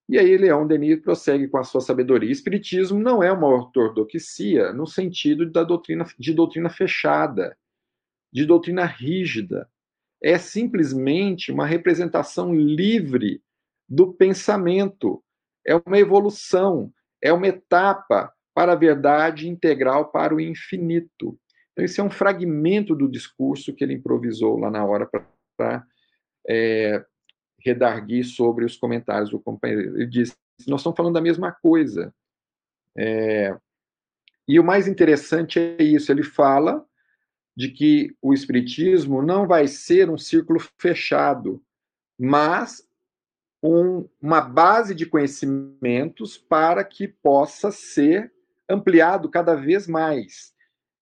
[0.09, 2.29] E aí Leão Denis prossegue com a sua sabedoria.
[2.29, 7.57] Espiritismo não é uma ortodoxia no sentido da doutrina, de doutrina fechada,
[8.33, 9.69] de doutrina rígida.
[10.23, 13.41] É simplesmente uma representação livre
[13.89, 15.23] do pensamento.
[15.65, 21.37] É uma evolução, é uma etapa para a verdade integral para o infinito.
[21.71, 25.09] Então, esse é um fragmento do discurso que ele improvisou lá na hora
[25.57, 25.85] para
[26.47, 27.03] é,
[27.63, 29.97] redarguir sobre os comentários do companheiro.
[29.97, 30.35] Ele disse:
[30.67, 32.13] nós estamos falando da mesma coisa.
[32.97, 33.57] É,
[34.47, 36.85] e o mais interessante é isso: ele fala
[37.55, 41.61] de que o Espiritismo não vai ser um círculo fechado,
[42.17, 42.87] mas
[43.61, 48.31] um, uma base de conhecimentos para que possa ser
[48.69, 50.53] ampliado cada vez mais.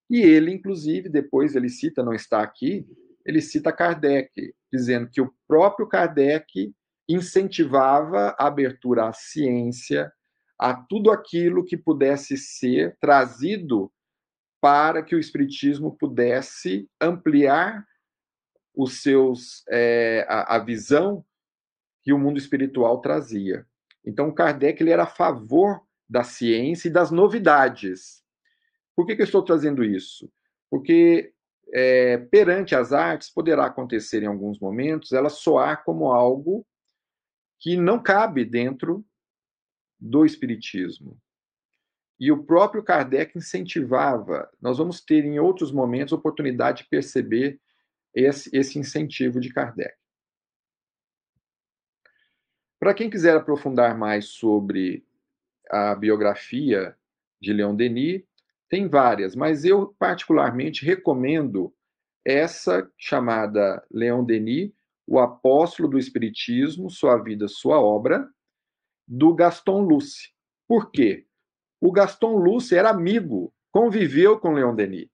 [0.09, 2.87] E ele, inclusive, depois ele cita, não está aqui,
[3.25, 6.73] ele cita Kardec, dizendo que o próprio Kardec
[7.07, 10.11] incentivava a abertura à ciência,
[10.57, 13.91] a tudo aquilo que pudesse ser trazido
[14.61, 17.85] para que o espiritismo pudesse ampliar
[18.75, 21.25] os seus é, a, a, visão
[22.01, 23.65] que o mundo espiritual trazia.
[24.05, 28.23] Então Kardec ele era a favor da ciência e das novidades.
[28.95, 30.31] Por que, que eu estou trazendo isso?
[30.69, 31.33] Porque
[31.73, 36.65] é, perante as artes, poderá acontecer em alguns momentos ela soar como algo
[37.59, 39.05] que não cabe dentro
[39.99, 41.19] do Espiritismo.
[42.19, 44.49] E o próprio Kardec incentivava.
[44.61, 47.59] Nós vamos ter em outros momentos oportunidade de perceber
[48.13, 49.95] esse, esse incentivo de Kardec.
[52.79, 55.05] Para quem quiser aprofundar mais sobre
[55.69, 56.95] a biografia
[57.39, 58.23] de Leon Denis,
[58.69, 61.73] tem várias, mas eu particularmente recomendo
[62.23, 64.71] essa chamada Leon Denis,
[65.07, 68.29] o apóstolo do Espiritismo, sua vida, sua obra,
[69.07, 70.29] do Gaston Luce.
[70.67, 71.25] Por quê?
[71.81, 75.07] O Gaston Luce era amigo, conviveu com Leon Denis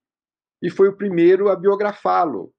[0.61, 2.53] e foi o primeiro a biografá-lo.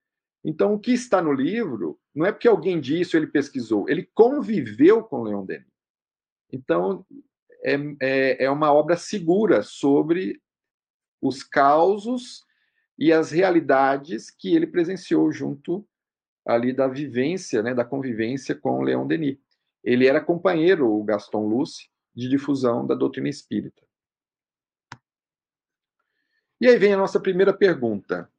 [0.45, 5.03] Então, o que está no livro não é porque alguém disse ele pesquisou, ele conviveu
[5.03, 5.67] com Leon Denis.
[6.53, 7.05] Então,
[7.65, 10.41] é, é, é uma obra segura sobre
[11.21, 12.45] os causos
[12.99, 15.87] e as realidades que ele presenciou junto
[16.47, 19.39] ali da vivência, né, da convivência com Leon Denis.
[19.83, 23.86] Ele era companheiro, o Gaston Luce, de difusão da doutrina espírita.
[26.61, 28.31] E aí vem a nossa primeira pergunta: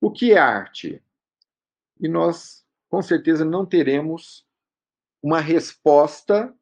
[0.00, 1.02] o que é arte?
[2.00, 4.46] E nós, com certeza, não teremos
[5.22, 6.54] uma resposta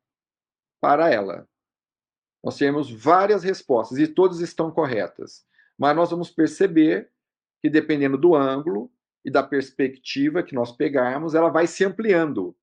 [0.80, 1.48] para ela.
[2.42, 5.44] Nós temos várias respostas e todas estão corretas,
[5.78, 7.10] mas nós vamos perceber
[7.60, 8.90] que, dependendo do ângulo
[9.24, 12.56] e da perspectiva que nós pegarmos, ela vai se ampliando.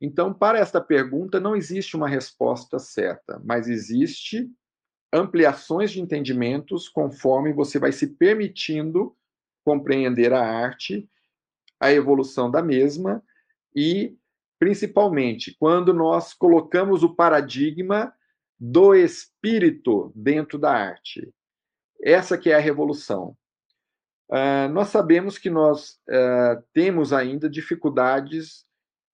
[0.00, 4.50] Então, para esta pergunta, não existe uma resposta certa, mas existe
[5.12, 9.14] ampliações de entendimentos conforme você vai se permitindo
[9.64, 11.08] compreender a arte,
[11.78, 13.22] a evolução da mesma
[13.74, 14.16] e,
[14.58, 18.12] principalmente, quando nós colocamos o paradigma
[18.58, 21.32] do espírito dentro da arte.
[22.02, 23.36] Essa que é a revolução.
[24.30, 28.64] Uh, nós sabemos que nós uh, temos ainda dificuldades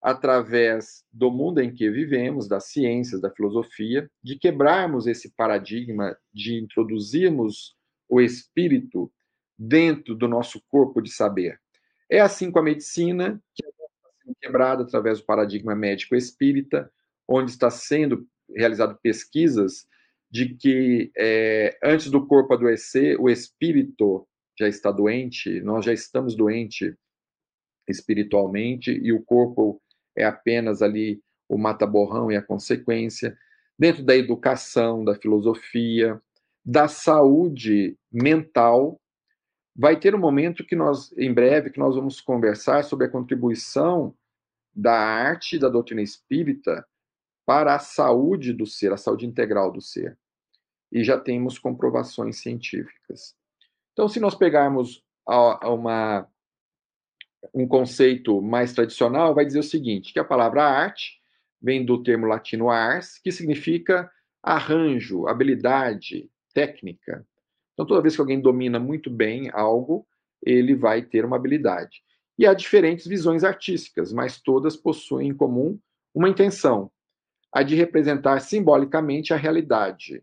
[0.01, 6.55] através do mundo em que vivemos, das ciências, da filosofia, de quebrarmos esse paradigma, de
[6.55, 7.77] introduzirmos
[8.09, 9.13] o espírito
[9.59, 11.61] dentro do nosso corpo de saber.
[12.11, 13.85] É assim com a medicina, que está
[14.23, 16.91] sendo quebrada através do paradigma médico espírita,
[17.27, 18.27] onde está sendo
[18.57, 19.87] realizado pesquisas
[20.31, 24.27] de que é, antes do corpo adoecer, o espírito
[24.59, 26.95] já está doente, nós já estamos doentes
[27.89, 29.81] espiritualmente e o corpo
[30.19, 33.39] é apenas ali o mata-borrão e a consequência,
[33.79, 36.21] dentro da educação, da filosofia,
[36.65, 39.01] da saúde mental.
[39.75, 44.15] Vai ter um momento que nós, em breve, que nós vamos conversar sobre a contribuição
[44.75, 46.87] da arte da doutrina espírita
[47.47, 50.19] para a saúde do ser, a saúde integral do ser.
[50.93, 53.35] E já temos comprovações científicas.
[53.93, 56.29] Então, se nós pegarmos uma
[57.55, 61.19] um conceito mais tradicional vai dizer o seguinte, que a palavra arte
[61.61, 64.11] vem do termo latino ars, que significa
[64.43, 67.27] arranjo, habilidade, técnica.
[67.73, 70.07] Então, toda vez que alguém domina muito bem algo,
[70.43, 72.03] ele vai ter uma habilidade.
[72.39, 75.79] E há diferentes visões artísticas, mas todas possuem em comum
[76.15, 76.91] uma intenção,
[77.53, 80.23] a de representar simbolicamente a realidade.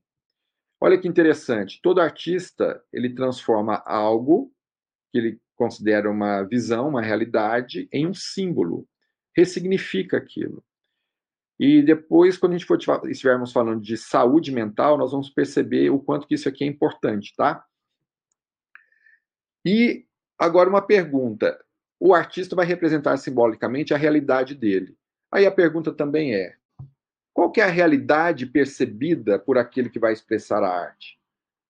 [0.80, 4.52] Olha que interessante, todo artista, ele transforma algo
[5.12, 8.88] que ele considera uma visão, uma realidade, em um símbolo.
[9.36, 10.64] Ressignifica aquilo.
[11.60, 12.78] E depois, quando a gente for
[13.10, 17.34] estivermos falando de saúde mental, nós vamos perceber o quanto que isso aqui é importante,
[17.36, 17.66] tá?
[19.66, 20.06] E
[20.38, 21.58] agora uma pergunta.
[22.00, 24.98] O artista vai representar simbolicamente a realidade dele.
[25.32, 26.56] Aí a pergunta também é:
[27.34, 31.18] qual que é a realidade percebida por aquele que vai expressar a arte?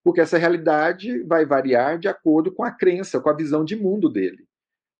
[0.06, 4.08] Porque essa realidade vai variar de acordo com a crença, com a visão de mundo
[4.08, 4.46] dele.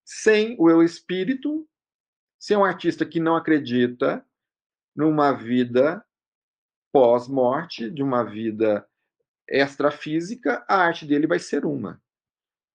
[0.05, 1.65] Sem o eu espírito,
[2.41, 4.27] se é um artista que não acredita
[4.97, 6.05] numa vida
[6.93, 8.85] pós-morte, de uma vida
[9.49, 12.03] extrafísica, a arte dele vai ser uma.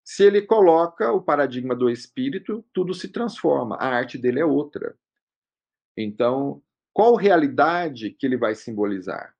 [0.01, 4.97] Se ele coloca o paradigma do espírito, tudo se transforma, a arte dele é outra.
[5.97, 6.63] Então,
[6.93, 9.35] qual realidade que ele vai simbolizar?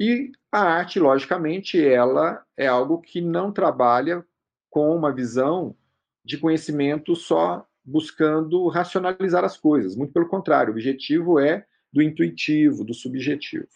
[0.00, 4.24] E a arte, logicamente, ela é algo que não trabalha
[4.70, 5.76] com uma visão
[6.24, 9.96] de conhecimento só buscando racionalizar as coisas.
[9.96, 13.66] Muito pelo contrário, o objetivo é do intuitivo, do subjetivo.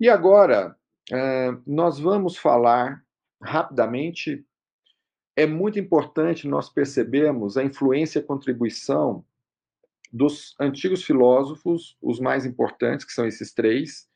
[0.00, 0.76] E agora,
[1.66, 3.04] nós vamos falar
[3.40, 4.44] rapidamente.
[5.36, 9.24] É muito importante nós percebermos a influência e a contribuição
[10.12, 14.08] dos antigos filósofos, os mais importantes, que são esses três,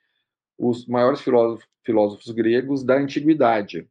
[0.58, 3.88] os maiores filósofos, filósofos gregos da antiguidade.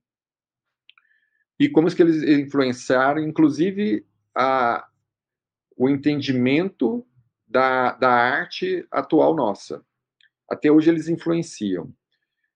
[1.60, 4.06] E como é que eles influenciaram, inclusive,
[4.36, 4.88] a,
[5.76, 7.06] o entendimento
[7.48, 9.84] da, da arte atual nossa.
[10.50, 11.94] Até hoje eles influenciam.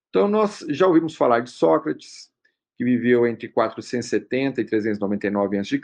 [0.09, 2.29] Então, nós já ouvimos falar de Sócrates,
[2.75, 5.81] que viveu entre 470 e 399 a.C.,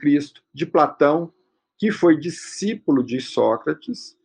[0.54, 1.34] de Platão,
[1.78, 4.18] que foi discípulo de Sócrates,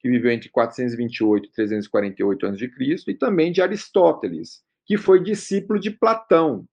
[0.00, 2.70] que viveu entre 428 e 348 a.C.,
[3.08, 6.66] e também de Aristóteles, que foi discípulo de Platão,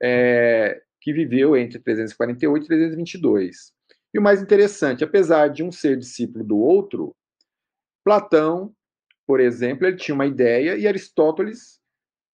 [0.00, 3.72] é, que viveu entre 348 e 322.
[4.12, 7.16] E o mais interessante, apesar de um ser discípulo do outro,
[8.04, 8.74] Platão,
[9.26, 11.80] por exemplo, ele tinha uma ideia e Aristóteles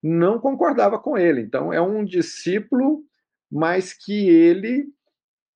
[0.03, 1.41] não concordava com ele.
[1.41, 3.03] Então, é um discípulo,
[3.49, 4.87] mas que ele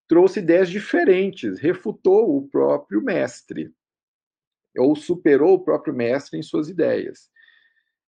[0.06, 3.72] trouxe ideias diferentes, refutou o próprio mestre
[4.78, 7.30] ou superou o próprio mestre em suas ideias.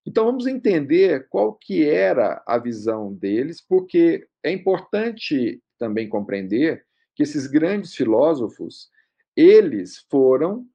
[0.05, 7.23] Então vamos entender qual que era a visão deles, porque é importante também compreender que
[7.23, 8.89] esses grandes filósofos,
[9.35, 10.67] eles foram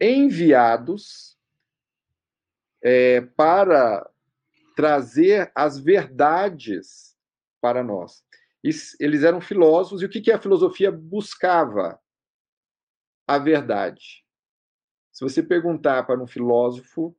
[0.00, 1.38] enviados
[2.82, 4.08] é, para
[4.76, 7.16] trazer as verdades
[7.60, 8.24] para nós.
[8.98, 11.98] Eles eram filósofos, e o que, que a filosofia buscava?
[13.26, 14.23] A verdade.
[15.14, 17.16] Se você perguntar para um filósofo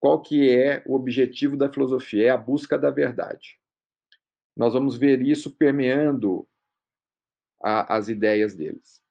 [0.00, 3.60] qual que é o objetivo da filosofia, é a busca da verdade.
[4.56, 6.48] Nós vamos ver isso permeando
[7.62, 9.02] a, as ideias deles.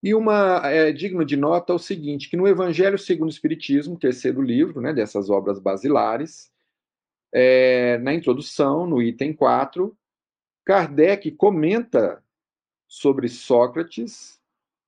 [0.00, 3.98] E uma é digno de nota é o seguinte, que no Evangelho segundo o Espiritismo,
[3.98, 6.52] terceiro livro, né, dessas obras basilares,
[7.32, 9.98] é, na introdução, no item 4,
[10.64, 12.22] Kardec comenta
[12.86, 14.40] sobre Sócrates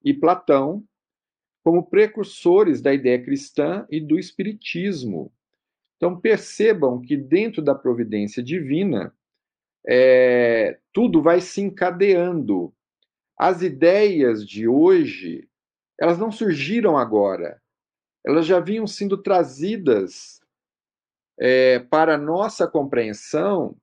[0.05, 0.87] e Platão
[1.63, 5.33] como precursores da ideia cristã e do espiritismo.
[5.97, 9.15] Então percebam que dentro da providência divina
[9.87, 12.73] é, tudo vai se encadeando.
[13.37, 15.49] As ideias de hoje,
[15.99, 17.61] elas não surgiram agora.
[18.25, 20.41] Elas já vinham sendo trazidas
[21.39, 23.77] é, para nossa compreensão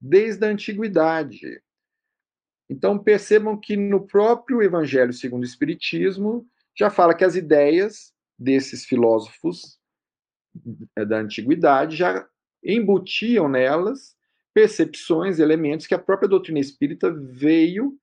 [0.00, 1.62] desde a antiguidade.
[2.68, 8.84] Então percebam que no próprio Evangelho segundo o Espiritismo já fala que as ideias desses
[8.84, 9.78] filósofos
[11.08, 12.26] da antiguidade já
[12.62, 14.16] embutiam nelas
[14.54, 17.98] percepções, elementos que a própria doutrina espírita veio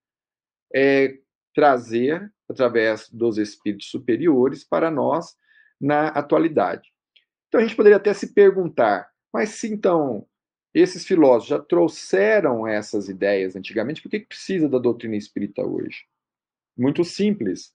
[0.74, 1.20] é,
[1.54, 5.36] trazer através dos espíritos superiores para nós
[5.80, 6.92] na atualidade.
[7.48, 10.26] Então a gente poderia até se perguntar, mas se então
[10.74, 16.06] esses filósofos já trouxeram essas ideias antigamente, por que precisa da doutrina espírita hoje?
[16.78, 17.74] Muito simples,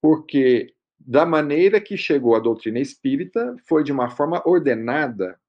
[0.00, 5.40] porque da maneira que chegou a doutrina espírita foi de uma forma ordenada,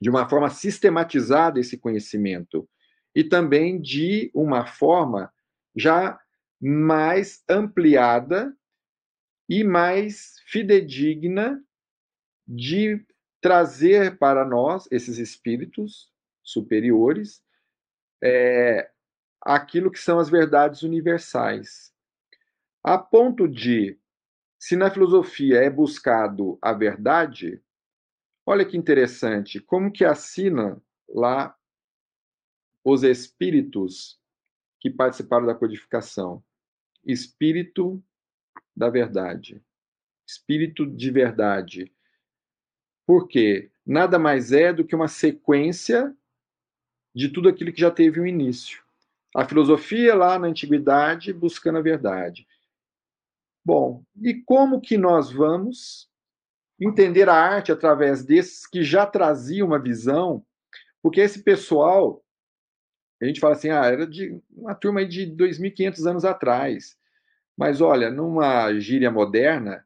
[0.00, 2.68] de uma forma sistematizada esse conhecimento.
[3.14, 5.32] E também de uma forma
[5.76, 6.18] já
[6.60, 8.56] mais ampliada
[9.48, 11.62] e mais fidedigna
[12.46, 13.04] de
[13.40, 16.10] trazer para nós esses espíritos
[16.42, 17.42] superiores
[18.22, 18.90] é,
[19.40, 21.92] aquilo que são as verdades universais
[22.88, 24.00] a ponto de,
[24.58, 27.62] se na filosofia é buscado a verdade,
[28.46, 31.54] olha que interessante, como que assina lá
[32.82, 34.18] os espíritos
[34.80, 36.42] que participaram da codificação?
[37.04, 38.02] Espírito
[38.74, 39.62] da verdade.
[40.26, 41.92] Espírito de verdade.
[43.06, 43.70] Por quê?
[43.84, 46.16] Nada mais é do que uma sequência
[47.14, 48.82] de tudo aquilo que já teve um início.
[49.36, 52.48] A filosofia lá na antiguidade buscando a verdade.
[53.64, 56.08] Bom, e como que nós vamos
[56.80, 60.44] entender a arte através desses que já traziam uma visão?
[61.02, 62.24] Porque esse pessoal,
[63.20, 66.96] a gente fala assim, ah, era de uma turma de 2.500 anos atrás.
[67.56, 69.84] Mas olha, numa gíria moderna,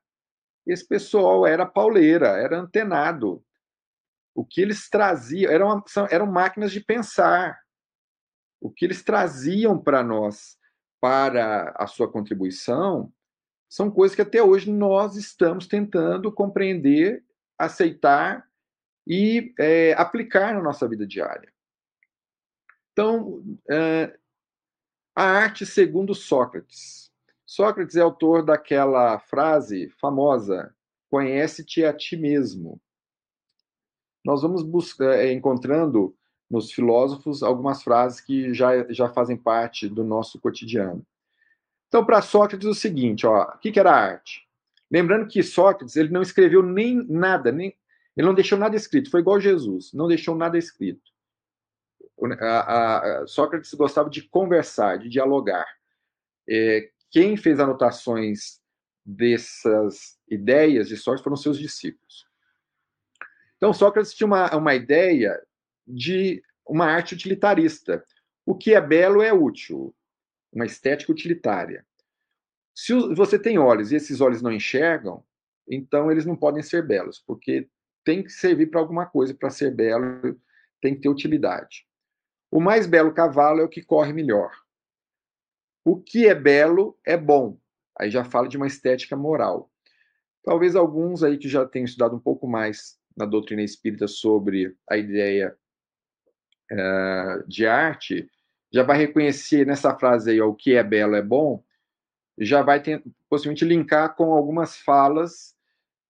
[0.67, 3.45] esse pessoal era pauleira, era antenado.
[4.35, 7.61] O que eles traziam eram, eram máquinas de pensar.
[8.61, 10.57] O que eles traziam para nós,
[11.01, 13.13] para a sua contribuição,
[13.73, 17.25] são coisas que até hoje nós estamos tentando compreender,
[17.57, 18.47] aceitar
[19.07, 21.51] e é, aplicar na nossa vida diária.
[22.93, 24.15] Então, é,
[25.17, 27.11] a arte segundo Sócrates.
[27.47, 30.77] Sócrates é autor daquela frase famosa:
[31.11, 32.79] conhece-te a ti mesmo.
[34.23, 36.15] Nós vamos buscar, é, encontrando
[36.51, 41.07] nos filósofos algumas frases que já, já fazem parte do nosso cotidiano.
[41.93, 44.49] Então, para Sócrates, o seguinte, ó, o que, que era arte?
[44.91, 47.77] Lembrando que Sócrates ele não escreveu nem nada, nem,
[48.17, 51.03] ele não deixou nada escrito, foi igual Jesus, não deixou nada escrito.
[52.41, 55.67] A, a, Sócrates gostava de conversar, de dialogar.
[56.49, 58.59] É, quem fez anotações
[59.05, 62.27] dessas ideias de Sócrates foram seus discípulos.
[63.59, 65.39] Então, Sócrates tinha uma, uma ideia
[65.87, 68.03] de uma arte utilitarista.
[68.47, 69.95] O que é belo é útil
[70.53, 71.87] uma estética utilitária.
[72.75, 75.25] Se você tem olhos e esses olhos não enxergam,
[75.69, 77.69] então eles não podem ser belos, porque
[78.05, 80.39] tem que servir para alguma coisa para ser belo,
[80.81, 81.87] tem que ter utilidade.
[82.51, 84.51] O mais belo cavalo é o que corre melhor.
[85.85, 87.59] O que é belo é bom.
[87.99, 89.71] Aí já fala de uma estética moral.
[90.45, 94.97] Talvez alguns aí que já tenham estudado um pouco mais na doutrina espírita sobre a
[94.97, 95.57] ideia
[96.73, 98.29] uh, de arte,
[98.73, 101.63] já vai reconhecer nessa frase aí, ó, o que é belo é bom,
[102.39, 105.55] já vai ter, possivelmente linkar com algumas falas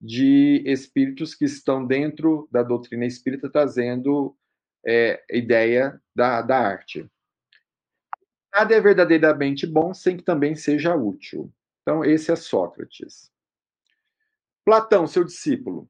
[0.01, 4.37] de espíritos que estão dentro da doutrina espírita trazendo
[4.87, 7.09] é, ideia da, da arte.
[8.53, 11.53] Nada é verdadeiramente bom sem que também seja útil.
[11.83, 13.31] Então, esse é Sócrates.
[14.65, 15.89] Platão, seu discípulo.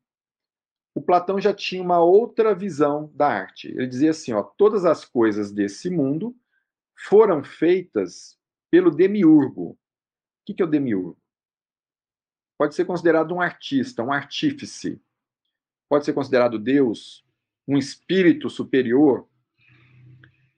[0.94, 3.68] o Platão já tinha uma outra visão da arte.
[3.68, 6.34] Ele dizia assim: ó, todas as coisas desse mundo
[7.08, 8.38] foram feitas
[8.70, 9.70] pelo demiurgo.
[9.70, 9.76] O
[10.44, 11.20] que é o demiurgo?
[12.58, 15.00] Pode ser considerado um artista, um artífice.
[15.88, 17.24] Pode ser considerado Deus,
[17.66, 19.28] um espírito superior.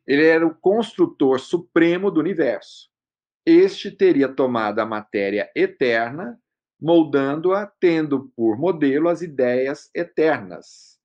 [0.07, 2.91] Ele era o construtor supremo do universo.
[3.47, 6.41] Este teria tomado a matéria eterna
[6.81, 11.01] moldando-a, tendo por modelo as ideias eternas.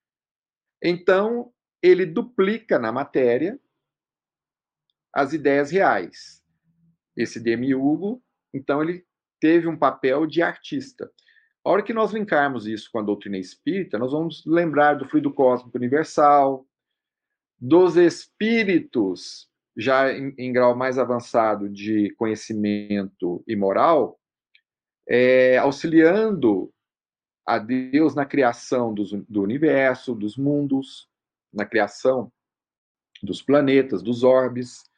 [0.84, 3.58] Então, ele duplica na matéria
[5.20, 6.42] as ideias reais.
[7.16, 9.06] Esse demiurgo, então, ele
[9.40, 11.12] teve um papel de artista.
[11.64, 15.34] A hora que nós linkarmos isso com a doutrina espírita, nós vamos lembrar do fluido
[15.34, 16.66] cósmico universal,
[17.60, 24.18] dos espíritos, já em, em grau mais avançado de conhecimento e moral,
[25.08, 26.72] é, auxiliando
[27.46, 31.10] a Deus na criação dos, do universo, dos mundos,
[31.54, 32.32] na criação
[33.22, 34.89] dos planetas, dos orbes.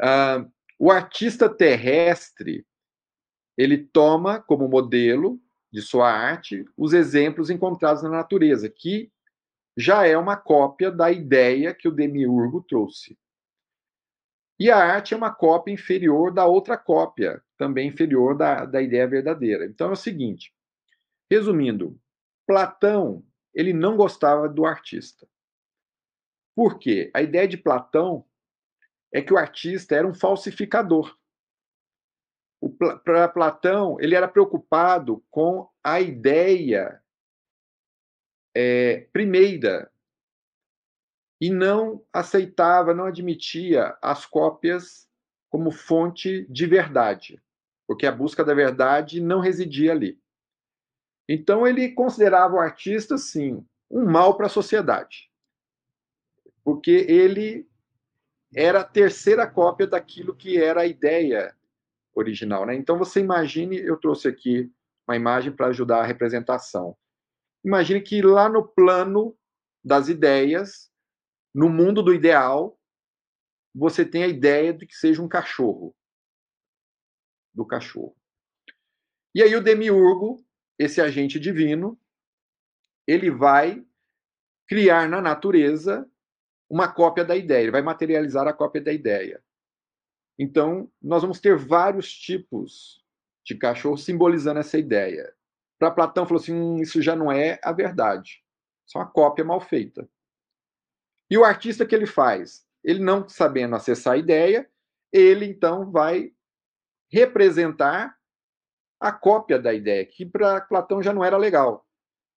[0.00, 0.46] Ah,
[0.78, 2.66] o artista terrestre
[3.56, 5.38] ele toma como modelo
[5.70, 9.12] de sua arte os exemplos encontrados na natureza, que
[9.76, 13.18] já é uma cópia da ideia que o demiurgo trouxe.
[14.58, 19.06] E a arte é uma cópia inferior da outra cópia, também inferior da, da ideia
[19.06, 19.64] verdadeira.
[19.64, 20.54] Então é o seguinte,
[21.30, 21.98] resumindo,
[22.46, 23.24] Platão
[23.54, 25.28] ele não gostava do artista.
[26.54, 27.10] Por quê?
[27.14, 28.24] A ideia de Platão
[29.12, 31.16] é que o artista era um falsificador.
[33.04, 37.02] Para Platão, ele era preocupado com a ideia
[38.54, 39.90] é, primeira
[41.40, 45.08] e não aceitava, não admitia as cópias
[45.48, 47.42] como fonte de verdade,
[47.86, 50.20] porque a busca da verdade não residia ali.
[51.28, 55.30] Então ele considerava o artista, sim, um mal para a sociedade,
[56.62, 57.69] porque ele
[58.54, 61.54] era a terceira cópia daquilo que era a ideia
[62.14, 62.66] original.
[62.66, 62.74] Né?
[62.74, 64.70] Então você imagine, eu trouxe aqui
[65.06, 66.96] uma imagem para ajudar a representação.
[67.64, 69.36] Imagine que lá no plano
[69.84, 70.90] das ideias,
[71.54, 72.78] no mundo do ideal,
[73.74, 75.94] você tem a ideia de que seja um cachorro.
[77.54, 78.16] Do cachorro.
[79.34, 80.44] E aí o demiurgo,
[80.78, 82.00] esse agente divino,
[83.06, 83.84] ele vai
[84.66, 86.09] criar na natureza
[86.70, 89.42] uma cópia da ideia, ele vai materializar a cópia da ideia.
[90.38, 93.04] Então, nós vamos ter vários tipos
[93.44, 95.34] de cachorro simbolizando essa ideia.
[95.78, 98.44] Para Platão, falou assim: hum, isso já não é a verdade,
[98.86, 100.08] isso é uma cópia mal feita.
[101.28, 102.64] E o artista que ele faz?
[102.84, 104.70] Ele não sabendo acessar a ideia,
[105.12, 106.32] ele então vai
[107.10, 108.16] representar
[109.00, 111.86] a cópia da ideia, que para Platão já não era legal.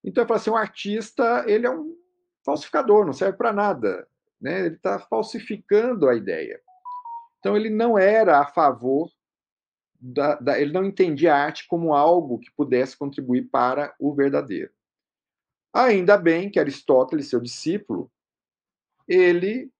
[0.03, 1.95] Então ele fala assim, um artista, ele é um
[2.43, 4.07] falsificador, não serve para nada,
[4.43, 4.65] né?
[4.65, 6.61] Ele está falsificando a ideia.
[7.39, 9.09] Então ele não era a favor
[9.99, 14.71] da, da, ele não entendia a arte como algo que pudesse contribuir para o verdadeiro.
[15.73, 18.11] Ainda bem que Aristóteles, seu discípulo,
[19.07, 19.71] ele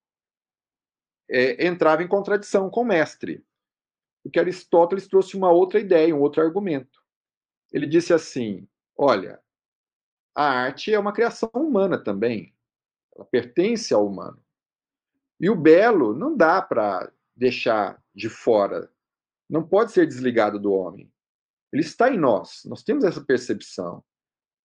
[1.29, 3.45] é, entrava em contradição com o mestre,
[4.23, 7.03] porque Aristóteles trouxe uma outra ideia, um outro argumento.
[7.71, 9.41] Ele disse assim: olha,
[10.33, 12.55] a arte é uma criação humana também,
[13.13, 14.42] ela pertence ao humano.
[15.43, 18.89] E o belo não dá para deixar de fora,
[19.49, 21.11] não pode ser desligado do homem.
[21.69, 24.01] Ele está em nós, nós temos essa percepção.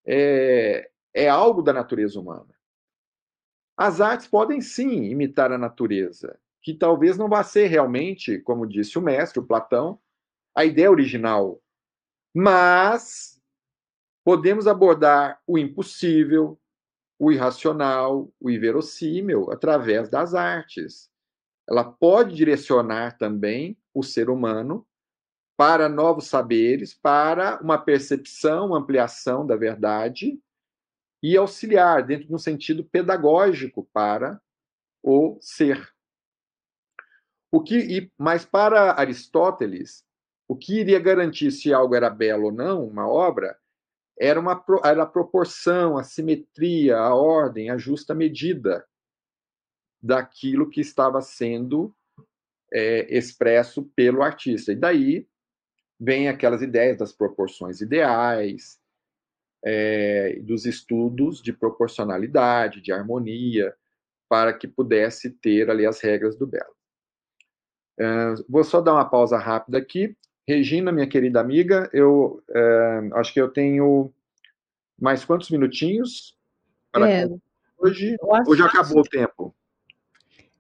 [0.07, 2.55] É, é algo da natureza humana.
[3.76, 8.97] As artes podem sim imitar a natureza, que talvez não vá ser realmente, como disse
[8.97, 10.01] o mestre, o Platão,
[10.55, 11.61] a ideia original.
[12.33, 13.43] Mas
[14.24, 16.57] podemos abordar o impossível,
[17.18, 21.10] o irracional, o inverossímil através das artes.
[21.68, 24.86] Ela pode direcionar também o ser humano
[25.56, 30.40] para novos saberes, para uma percepção, uma ampliação da verdade
[31.20, 34.40] e auxiliar dentro de um sentido pedagógico para
[35.02, 35.92] o ser.
[37.50, 40.04] O que, mas para Aristóteles,
[40.46, 43.58] o que iria garantir se algo era belo ou não, uma obra,
[44.20, 48.86] era, uma, era a proporção, a simetria, a ordem, a justa medida
[50.02, 51.94] daquilo que estava sendo
[52.72, 54.72] é, expresso pelo artista.
[54.72, 55.26] E daí
[55.98, 58.78] vem aquelas ideias das proporções ideais,
[59.64, 63.74] é, dos estudos de proporcionalidade, de harmonia,
[64.28, 66.76] para que pudesse ter ali as regras do belo.
[67.98, 70.16] É, vou só dar uma pausa rápida aqui.
[70.49, 74.11] Regina, minha querida amiga, eu é, acho que eu tenho
[74.99, 76.34] mais quantos minutinhos?
[76.90, 77.28] para é,
[77.78, 78.16] hoje?
[78.46, 79.55] Ou já acabou o tempo?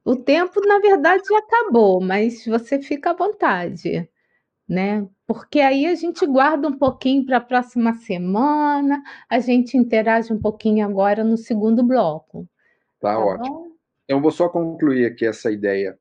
[0.04, 4.06] O tempo, na verdade, já acabou, mas você fica à vontade,
[4.68, 5.08] né?
[5.26, 10.38] Porque aí a gente guarda um pouquinho para a próxima semana, a gente interage um
[10.38, 12.46] pouquinho agora no segundo bloco.
[13.00, 13.54] Tá, tá ótimo.
[13.54, 13.64] Bom?
[14.04, 15.98] Então, eu vou só concluir aqui essa ideia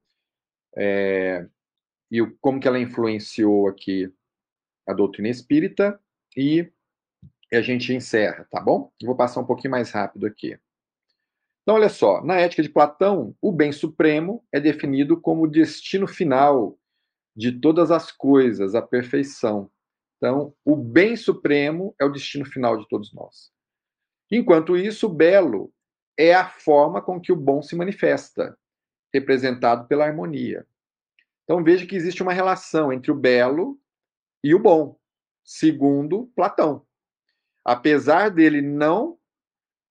[0.75, 1.45] é,
[2.11, 4.11] e como que ela influenciou aqui
[4.87, 5.99] a doutrina espírita
[6.35, 6.71] e
[7.51, 8.91] a gente encerra, tá bom?
[9.01, 10.57] Eu vou passar um pouquinho mais rápido aqui.
[11.61, 16.07] Então, olha só, na ética de Platão, o bem supremo é definido como o destino
[16.07, 16.77] final
[17.35, 19.69] de todas as coisas, a perfeição.
[20.17, 23.51] Então, o bem supremo é o destino final de todos nós.
[24.31, 25.71] Enquanto isso, o belo
[26.17, 28.57] é a forma com que o bom se manifesta,
[29.13, 30.65] representado pela harmonia.
[31.47, 33.79] Então, veja que existe uma relação entre o belo
[34.43, 34.99] e o bom,
[35.45, 36.85] segundo Platão.
[37.63, 39.17] Apesar dele não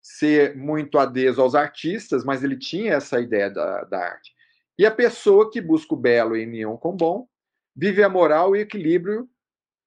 [0.03, 4.35] ser muito adeso aos artistas, mas ele tinha essa ideia da, da arte.
[4.77, 7.27] E a pessoa que busca o belo em união com o bom
[7.75, 9.27] vive a moral e equilíbrio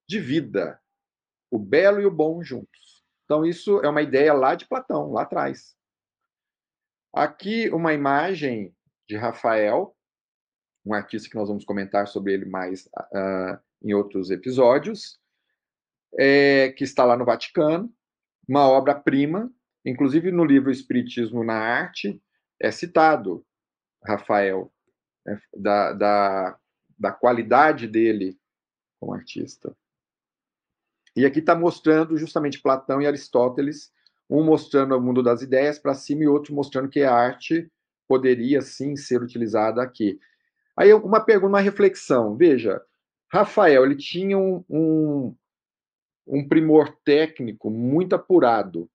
[0.08, 0.80] de vida,
[1.52, 3.04] o belo e o bom juntos.
[3.24, 5.76] Então, isso é uma ideia lá de Platão, lá atrás.
[7.14, 8.74] Aqui, uma imagem
[9.08, 9.96] de Rafael,
[10.84, 15.18] um artista que nós vamos comentar sobre ele mais uh, em outros episódios,
[16.18, 17.92] é, que está lá no Vaticano,
[18.48, 19.52] uma obra-prima
[19.84, 22.20] Inclusive, no livro Espiritismo na Arte,
[22.60, 23.44] é citado
[24.04, 24.72] Rafael,
[25.24, 26.58] né, da, da,
[26.98, 28.38] da qualidade dele
[28.98, 29.74] como artista.
[31.16, 33.90] E aqui está mostrando justamente Platão e Aristóteles,
[34.28, 37.70] um mostrando o mundo das ideias para cima e outro mostrando que a arte
[38.06, 40.20] poderia sim ser utilizada aqui.
[40.76, 42.36] Aí uma pergunta, uma reflexão.
[42.36, 42.82] Veja,
[43.32, 45.36] Rafael ele tinha um, um,
[46.26, 48.90] um primor técnico muito apurado.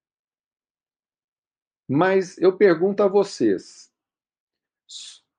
[1.88, 3.92] Mas eu pergunto a vocês: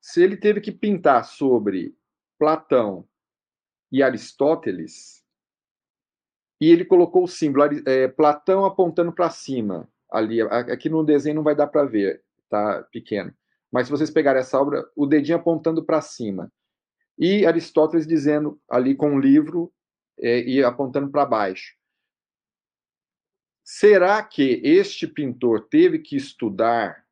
[0.01, 1.97] se ele teve que pintar sobre
[2.39, 3.09] Platão
[3.91, 5.24] e Aristóteles,
[6.61, 11.43] e ele colocou o símbolo é, Platão apontando para cima, ali, aqui no desenho não
[11.43, 13.34] vai dar para ver, tá pequeno.
[13.73, 16.53] Mas se vocês pegarem essa obra, o dedinho apontando para cima.
[17.19, 19.73] E Aristóteles dizendo ali com o livro
[20.19, 21.75] é, e apontando para baixo.
[23.64, 27.05] Será que este pintor teve que estudar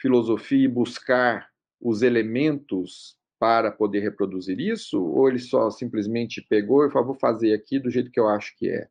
[0.00, 1.48] filosofia e buscar
[1.80, 5.00] os elementos para poder reproduzir isso?
[5.00, 8.56] Ou ele só simplesmente pegou e falou, vou fazer aqui do jeito que eu acho
[8.56, 8.88] que é?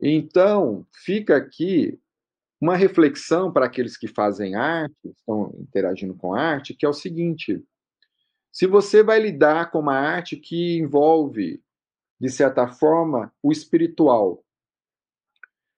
[0.00, 2.00] Então, fica aqui
[2.62, 7.60] uma reflexão para aqueles que fazem arte, estão interagindo com arte, que é o seguinte:
[8.52, 11.60] se você vai lidar com uma arte que envolve,
[12.20, 14.44] de certa forma, o espiritual,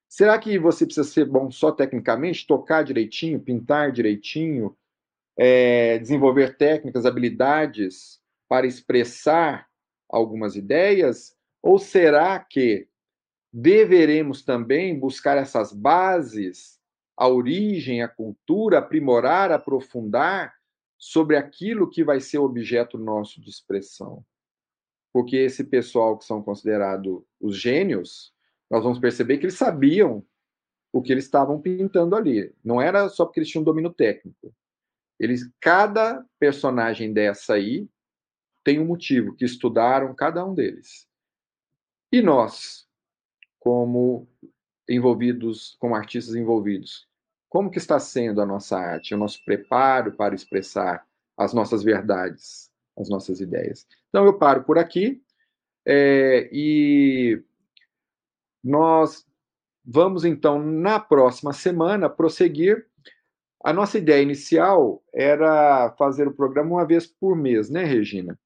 [0.07, 4.73] Será que você precisa ser bom só tecnicamente, tocar direitinho, pintar direitinho,
[5.37, 9.67] é, desenvolver técnicas, habilidades para expressar
[10.07, 11.35] algumas ideias?
[11.61, 12.87] Ou será que
[13.51, 16.74] deveremos também buscar essas bases,
[17.17, 20.53] a origem, a cultura, aprimorar, aprofundar
[20.97, 24.25] sobre aquilo que vai ser objeto nosso de expressão?
[25.13, 28.33] Porque esse pessoal que são considerados os gênios,
[28.69, 30.25] nós vamos perceber que eles sabiam
[30.91, 32.53] o que eles estavam pintando ali.
[32.63, 34.53] Não era só porque eles tinham domínio técnico.
[35.19, 37.87] Eles, cada personagem dessa aí
[38.63, 41.07] tem um motivo que estudaram cada um deles.
[42.11, 42.87] E nós,
[43.59, 44.27] como
[44.89, 47.07] envolvidos, como artistas envolvidos,
[47.49, 51.05] como que está sendo a nossa arte, o nosso preparo para expressar
[51.37, 53.87] as nossas verdades, as nossas ideias?
[54.09, 55.21] Então eu paro por aqui
[55.85, 57.41] é, e
[58.63, 59.25] nós
[59.85, 62.87] vamos, então, na próxima semana, prosseguir.
[63.63, 68.39] A nossa ideia inicial era fazer o programa uma vez por mês, né, Regina?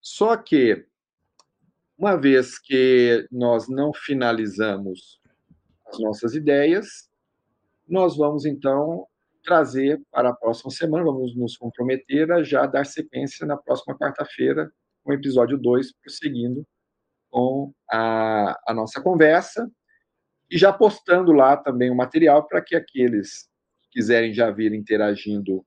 [0.00, 0.84] Só que,
[1.96, 5.19] uma vez que nós não finalizamos
[5.90, 7.08] as nossas ideias,
[7.88, 9.06] nós vamos, então,
[9.42, 14.70] trazer para a próxima semana, vamos nos comprometer a já dar sequência na próxima quarta-feira,
[15.02, 16.66] com o episódio 2, prosseguindo
[17.30, 19.70] com a, a nossa conversa
[20.50, 23.48] e já postando lá também o material para que aqueles
[23.82, 25.64] que quiserem já vir interagindo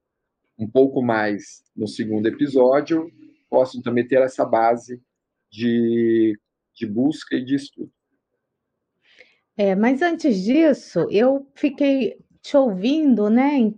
[0.57, 3.09] um pouco mais no segundo episódio
[3.49, 5.01] possam também ter essa base
[5.49, 6.37] de,
[6.75, 7.91] de busca e de estudo.
[9.57, 13.73] É, mas antes disso, eu fiquei te ouvindo, né?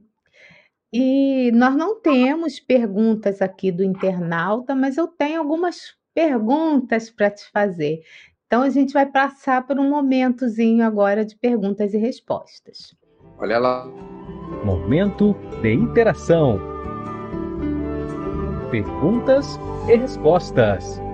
[0.91, 7.43] E nós não temos perguntas aqui do internauta, mas eu tenho algumas perguntas para te
[7.51, 8.01] fazer.
[8.47, 12.95] Então, a gente vai passar por um momentozinho agora de perguntas e respostas.
[13.38, 13.86] Olha lá.
[14.63, 16.59] Momento de interação.
[18.71, 19.59] Perguntas
[19.89, 21.04] e respostas.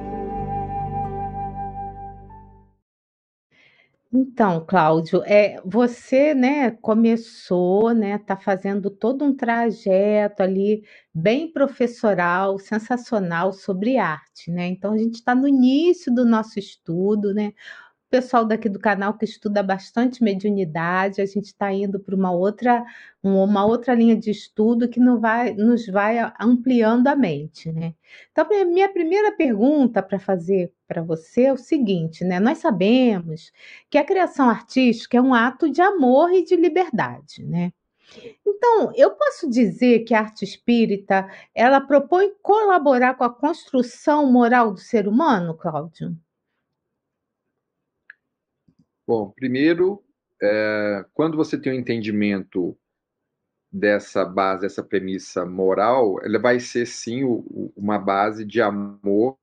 [4.14, 10.84] Então, Cláudio, é, você, né, começou, né, tá fazendo todo um trajeto ali
[11.14, 14.68] bem professoral, sensacional sobre arte, né?
[14.68, 17.54] Então a gente está no início do nosso estudo, né?
[18.12, 22.84] Pessoal daqui do canal que estuda bastante mediunidade, a gente está indo para uma outra,
[23.24, 27.96] uma outra linha de estudo que não vai, nos vai ampliando a mente, né?
[28.32, 32.40] Então, minha primeira pergunta para fazer para você é o seguinte, né?
[32.40, 33.52] Nós sabemos
[33.90, 37.72] que a criação artística é um ato de amor e de liberdade, né?
[38.46, 44.72] Então, eu posso dizer que a arte espírita, ela propõe colaborar com a construção moral
[44.74, 46.16] do ser humano, Cláudio?
[49.08, 50.04] Bom, primeiro,
[50.42, 52.78] é, quando você tem um entendimento
[53.72, 59.38] dessa base, dessa premissa moral, ela vai ser sim o, o, uma base de amor,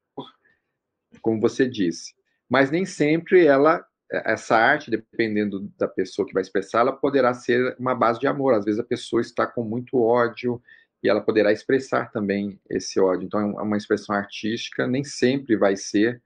[1.23, 2.15] como você disse.
[2.49, 7.75] Mas nem sempre ela, essa arte, dependendo da pessoa que vai expressar, ela poderá ser
[7.79, 8.55] uma base de amor.
[8.55, 10.63] Às vezes a pessoa está com muito ódio
[11.03, 13.25] e ela poderá expressar também esse ódio.
[13.25, 16.23] Então, é uma expressão artística nem sempre vai ser,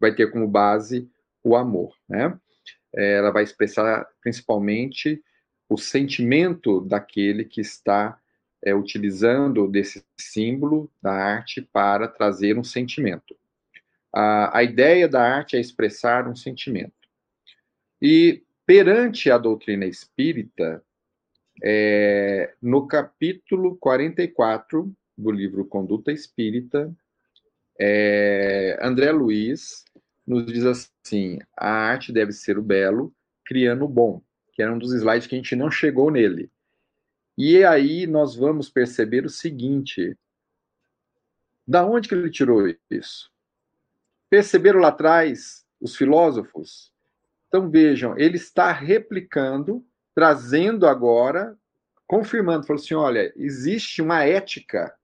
[0.00, 1.10] vai ter como base
[1.42, 2.38] o amor, né?
[2.96, 5.22] É, ela vai expressar principalmente
[5.68, 8.18] o sentimento daquele que está
[8.62, 13.36] é, utilizando desse símbolo da arte para trazer um sentimento.
[14.12, 16.92] A, a ideia da arte é expressar um sentimento.
[18.00, 20.82] E perante a doutrina espírita,
[21.62, 26.92] é, no capítulo 44 do livro Conduta Espírita,
[27.78, 29.84] é, André Luiz
[30.26, 33.14] nos diz assim: a arte deve ser o belo,
[33.44, 34.22] criando o bom,
[34.52, 36.50] que era um dos slides que a gente não chegou nele.
[37.36, 40.16] E aí nós vamos perceber o seguinte:
[41.66, 43.30] da onde que ele tirou isso?
[44.30, 46.92] Perceberam lá atrás os filósofos?
[47.48, 51.56] Então vejam, ele está replicando, trazendo agora,
[52.06, 54.94] confirmando, falou assim: olha, existe uma ética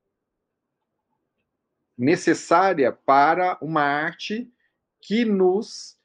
[1.97, 4.51] necessária para uma arte
[5.01, 5.99] que nos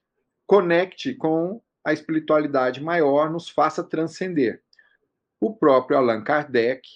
[0.48, 4.64] conecte com a espiritualidade maior, nos faça transcender.
[5.40, 6.88] O próprio Allan Kardec,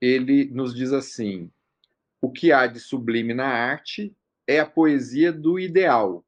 [0.00, 1.50] ele nos diz assim:
[2.20, 4.16] o que há de sublime na arte
[4.46, 6.24] é a poesia do ideal,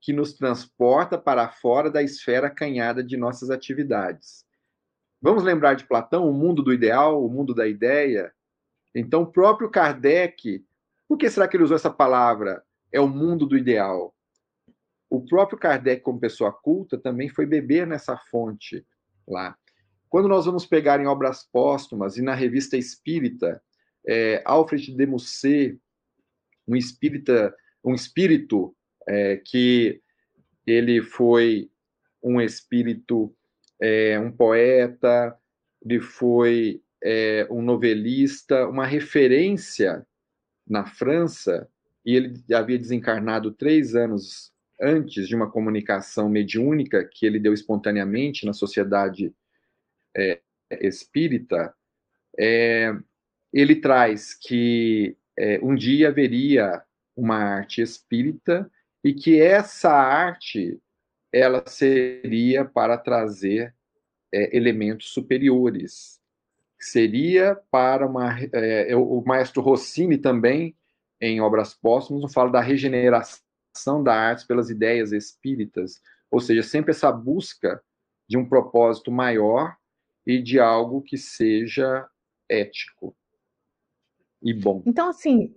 [0.00, 4.44] que nos transporta para fora da esfera canhada de nossas atividades.
[5.20, 8.32] Vamos lembrar de Platão, o mundo do ideal, o mundo da ideia?
[8.94, 10.64] Então, o próprio Kardec,
[11.08, 12.64] por que será que ele usou essa palavra?
[12.92, 14.14] É o mundo do ideal.
[15.08, 18.86] O próprio Kardec, como pessoa culta, também foi beber nessa fonte
[19.26, 19.56] lá.
[20.08, 23.62] Quando nós vamos pegar em obras póstumas e na revista Espírita,
[24.06, 25.78] é, Alfred de Musset,
[26.66, 28.74] um espírita, um espírito
[29.08, 30.00] é, que
[30.66, 31.70] ele foi
[32.22, 33.34] um espírito,
[33.80, 35.36] é, um poeta,
[35.84, 40.06] ele foi é, um novelista, uma referência
[40.66, 41.68] na França
[42.04, 48.44] e ele havia desencarnado três anos antes de uma comunicação mediúnica que ele deu espontaneamente
[48.44, 49.32] na sociedade
[50.16, 50.40] é,
[50.80, 51.72] espírita,
[52.38, 52.94] é,
[53.52, 56.82] ele traz que é, um dia haveria
[57.16, 58.70] uma arte espírita
[59.04, 60.80] e que essa arte
[61.32, 63.74] ela seria para trazer
[64.32, 66.20] é, elementos superiores.
[66.78, 68.36] Seria para uma.
[68.52, 70.74] É, o maestro Rossini também
[71.22, 76.90] em obras póstumas, não fala da regeneração da arte pelas ideias espíritas, ou seja, sempre
[76.90, 77.80] essa busca
[78.28, 79.76] de um propósito maior
[80.26, 82.06] e de algo que seja
[82.48, 83.16] ético
[84.42, 84.82] e bom.
[84.84, 85.54] Então, assim,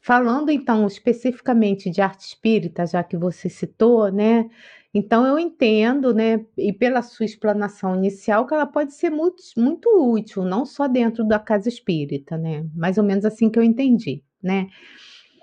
[0.00, 4.48] falando então especificamente de arte espírita, já que você citou, né?
[4.94, 9.86] Então eu entendo, né, e pela sua explanação inicial, que ela pode ser muito, muito
[10.10, 12.66] útil, não só dentro da casa espírita, né?
[12.74, 14.68] Mais ou menos assim que eu entendi né?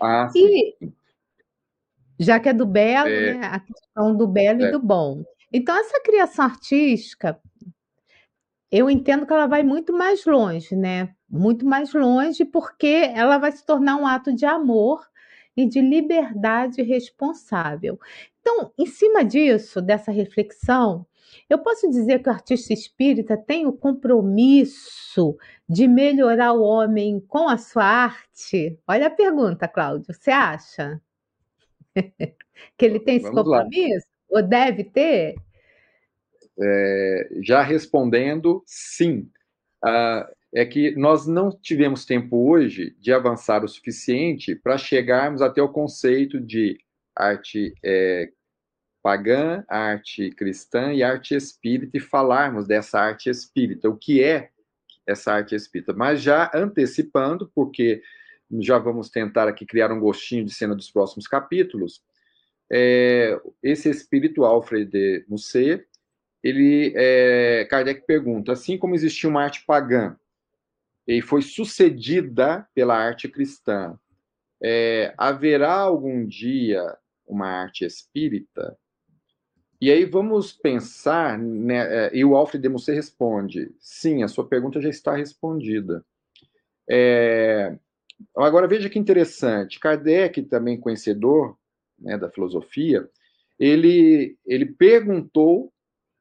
[0.01, 0.73] Ah, sim.
[0.81, 0.93] E
[2.19, 3.33] já que é do belo, é.
[3.33, 3.47] né?
[3.47, 4.67] A questão do belo é.
[4.67, 5.23] e do bom.
[5.51, 7.39] Então, essa criação artística,
[8.71, 11.13] eu entendo que ela vai muito mais longe, né?
[11.29, 15.05] Muito mais longe, porque ela vai se tornar um ato de amor
[15.55, 17.99] e de liberdade responsável.
[18.41, 21.05] Então, em cima disso, dessa reflexão,
[21.49, 27.47] eu posso dizer que o artista espírita tem o compromisso de melhorar o homem com
[27.47, 28.79] a sua arte?
[28.87, 30.13] Olha a pergunta, Cláudio.
[30.13, 31.01] Você acha
[32.77, 34.05] que ele tem esse Vamos compromisso?
[34.29, 34.41] Lá.
[34.41, 35.35] Ou deve ter?
[36.59, 39.29] é, já respondendo, sim.
[39.83, 45.61] Ah, é que nós não tivemos tempo hoje de avançar o suficiente para chegarmos até
[45.61, 46.77] o conceito de
[47.15, 48.29] arte é,
[49.05, 54.49] pagã, arte cristã e arte espírita e falarmos dessa arte espírita, o que é
[55.05, 55.93] essa arte espírita.
[55.93, 58.01] Mas já antecipando, porque
[58.61, 62.01] já vamos tentar aqui criar um gostinho de cena dos próximos capítulos,
[62.73, 65.85] é, esse espírito Alfred de Musset,
[66.43, 70.17] ele, é, Kardec pergunta, assim como existia uma arte pagã
[71.07, 73.99] e foi sucedida pela arte cristã,
[74.59, 76.97] é, haverá algum dia
[77.27, 78.75] uma arte espírita?
[79.81, 84.47] E aí vamos pensar, né, é, e o Alfred de Musset responde, sim, a sua
[84.47, 86.05] pergunta já está respondida.
[86.89, 87.77] É,
[88.35, 91.57] agora veja que interessante, Kardec, também conhecedor
[91.99, 93.09] né, da filosofia,
[93.59, 95.73] ele, ele perguntou,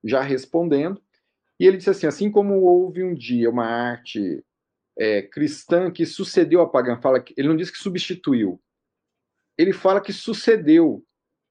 [0.02, 1.00] já respondendo,
[1.58, 4.44] e ele disse assim: assim como houve um dia uma arte
[4.98, 8.60] é, cristã que sucedeu a pagã, fala ele não diz que substituiu,
[9.56, 11.04] ele fala que sucedeu.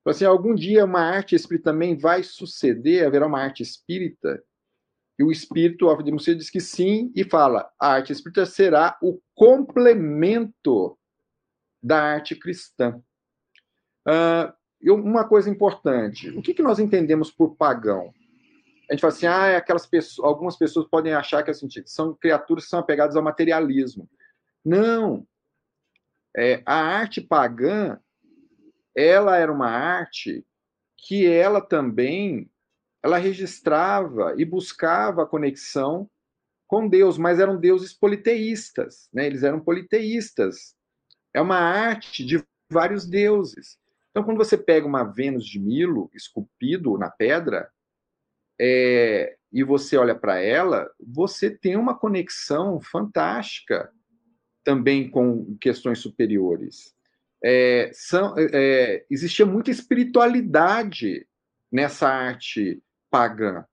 [0.05, 4.43] Assim, algum dia uma arte espírita também vai suceder, haverá uma arte espírita,
[5.17, 9.21] e o espírito, Alfred Musset, diz que sim, e fala: a arte espírita será o
[9.35, 10.97] complemento
[11.81, 13.01] da arte cristã.
[14.07, 18.13] Uh, uma coisa importante: o que, que nós entendemos por pagão?
[18.89, 22.13] A gente fala assim, ah, é aquelas pessoas, algumas pessoas podem achar que assim, são
[22.13, 24.09] criaturas que são apegadas ao materialismo.
[24.63, 25.25] Não.
[26.35, 27.99] É, a arte pagã,
[28.95, 30.45] ela era uma arte
[30.97, 32.49] que ela também,
[33.01, 36.09] ela registrava e buscava a conexão
[36.67, 39.27] com Deus, mas eram deuses politeístas, né?
[39.27, 40.75] Eles eram politeístas.
[41.33, 43.77] É uma arte de vários deuses.
[44.09, 47.69] Então, quando você pega uma Vênus de Milo esculpido na pedra,
[48.59, 53.91] é, e você olha para ela, você tem uma conexão fantástica
[54.63, 56.95] também com questões superiores.
[57.43, 61.27] É, são, é, existia muita espiritualidade
[61.71, 62.81] nessa arte
[63.11, 63.65] pagã.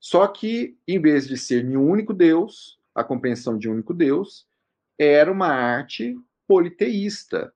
[0.00, 4.46] Só que, em vez de ser um único Deus, a compreensão de um único Deus,
[4.98, 6.16] era uma arte
[6.46, 7.52] politeísta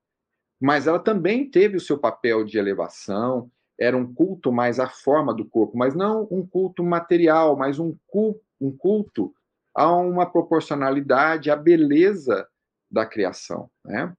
[0.63, 5.35] mas ela também teve o seu papel de elevação, era um culto mais à forma
[5.35, 9.35] do corpo, mas não um culto material, mas um culto, um culto
[9.75, 12.47] a uma proporcionalidade à beleza
[12.89, 13.69] da criação.
[13.85, 14.15] Né?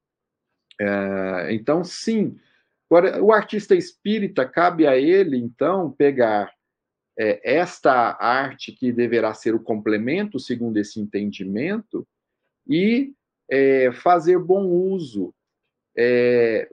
[0.80, 2.38] É, então, sim.
[2.90, 6.52] Agora, o artista espírita, cabe a ele, então, pegar
[7.18, 12.06] é, esta arte que deverá ser o complemento, segundo esse entendimento,
[12.66, 13.14] e
[13.50, 15.34] é, fazer bom uso
[15.96, 16.68] é,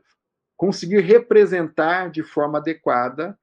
[0.57, 3.37] conseguir representar de forma adequada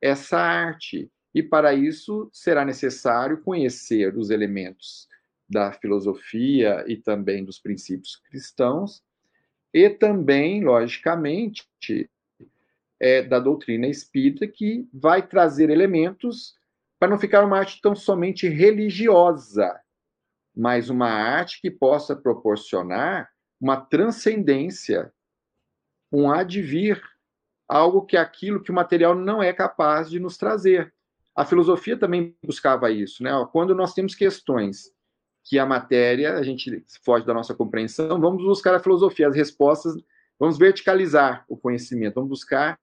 [0.00, 1.10] essa arte.
[1.34, 5.08] E para isso será necessário conhecer os elementos
[5.48, 9.02] da filosofia e também dos princípios cristãos,
[9.72, 11.68] e também, logicamente,
[12.98, 16.54] é, da doutrina espírita, que vai trazer elementos
[16.98, 19.80] para não ficar uma arte tão somente religiosa,
[20.54, 25.12] mas uma arte que possa proporcionar uma transcendência
[26.12, 27.00] um advir,
[27.68, 30.92] algo que é aquilo que o material não é capaz de nos trazer.
[31.36, 33.30] A filosofia também buscava isso, né?
[33.52, 34.92] Quando nós temos questões
[35.44, 39.94] que a matéria, a gente foge da nossa compreensão, vamos buscar a filosofia, as respostas,
[40.38, 42.78] vamos verticalizar o conhecimento, vamos buscar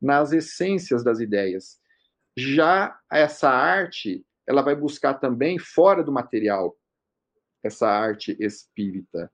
[0.00, 1.78] nas essências das ideias.
[2.36, 6.76] Já essa arte, ela vai buscar também fora do material,
[7.62, 9.30] essa arte espírita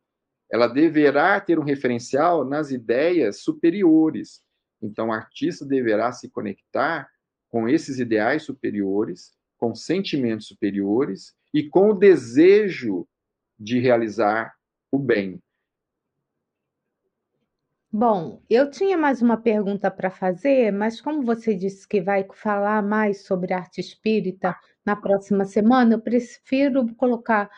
[0.54, 4.40] ela deverá ter um referencial nas ideias superiores.
[4.80, 7.10] Então, o artista deverá se conectar
[7.48, 13.06] com esses ideais superiores, com sentimentos superiores e com o desejo
[13.58, 14.54] de realizar
[14.90, 15.40] o bem.
[17.96, 22.82] Bom, eu tinha mais uma pergunta para fazer, mas como você disse que vai falar
[22.82, 27.48] mais sobre arte espírita na próxima semana, eu prefiro colocar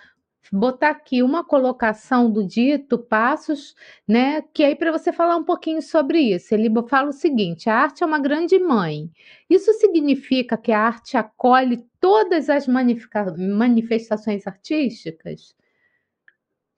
[0.52, 3.74] botar aqui uma colocação do dito Passos,
[4.06, 4.42] né?
[4.52, 6.54] Que aí para você falar um pouquinho sobre isso.
[6.54, 9.10] Ele fala o seguinte: a arte é uma grande mãe.
[9.48, 15.54] Isso significa que a arte acolhe todas as manifestações artísticas?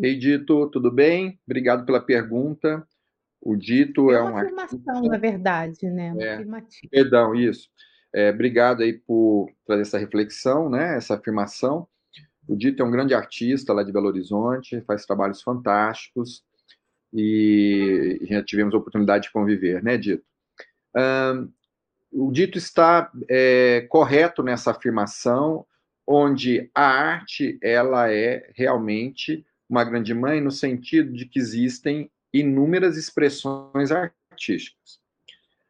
[0.01, 1.39] Ei, Dito, tudo bem?
[1.47, 2.87] Obrigado pela pergunta.
[3.41, 6.15] O Dito é, é uma afirmação, na verdade, né?
[6.19, 6.45] É,
[6.91, 7.69] perdão, isso.
[8.15, 10.97] É, obrigado aí por trazer essa reflexão, né?
[10.97, 11.87] Essa afirmação.
[12.49, 16.43] O Dito é um grande artista lá de Belo Horizonte, faz trabalhos fantásticos
[17.13, 20.25] e já tivemos a oportunidade de conviver, né, Dito?
[20.97, 21.53] Um,
[22.11, 25.67] o dito está é, correto nessa afirmação,
[26.07, 32.97] onde a arte ela é realmente uma grande mãe no sentido de que existem inúmeras
[32.97, 34.99] expressões artísticas.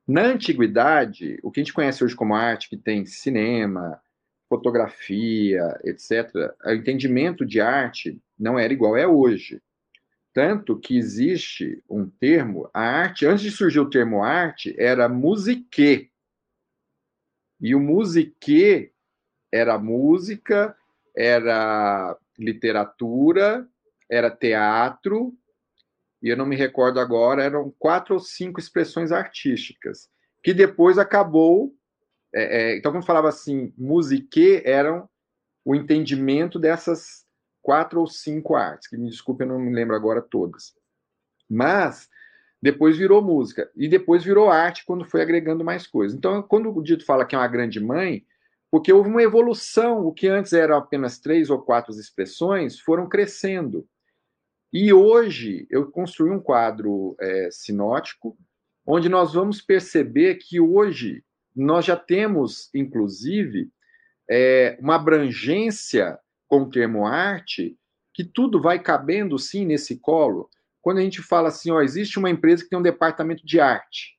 [0.06, 4.00] Na antiguidade, o que a gente conhece hoje como arte, que tem cinema,
[4.48, 9.60] fotografia, etc., o entendimento de arte não era igual é hoje.
[10.32, 16.10] Tanto que existe um termo, a arte, antes de surgir o termo arte, era musique.
[17.60, 18.92] E o musique
[19.52, 20.76] era música,
[21.16, 23.68] era literatura,
[24.08, 25.36] era teatro,
[26.22, 30.08] e eu não me recordo agora, eram quatro ou cinco expressões artísticas,
[30.42, 31.74] que depois acabou.
[32.34, 35.08] É, é, então, quando falava assim, musique, eram
[35.64, 37.26] o entendimento dessas
[37.62, 40.74] quatro ou cinco artes, que me desculpe, eu não me lembro agora todas.
[41.48, 42.08] Mas
[42.60, 46.16] depois virou música, e depois virou arte quando foi agregando mais coisas.
[46.16, 48.26] Então, quando o Dito fala que é uma grande mãe,
[48.70, 53.86] porque houve uma evolução, o que antes eram apenas três ou quatro expressões, foram crescendo.
[54.72, 58.36] E hoje eu construí um quadro é, sinótico,
[58.86, 61.24] onde nós vamos perceber que hoje
[61.60, 63.70] nós já temos, inclusive,
[64.30, 67.76] é, uma abrangência com o termo arte,
[68.14, 70.48] que tudo vai cabendo sim nesse colo.
[70.80, 74.16] Quando a gente fala assim, ó, existe uma empresa que tem um departamento de arte.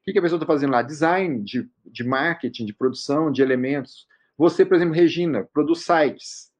[0.00, 0.82] O que, a pessoa está fazendo lá?
[0.82, 4.06] Design, de, de marketing, de produção, de elementos.
[4.36, 6.50] Você, por exemplo, Regina, produz sites.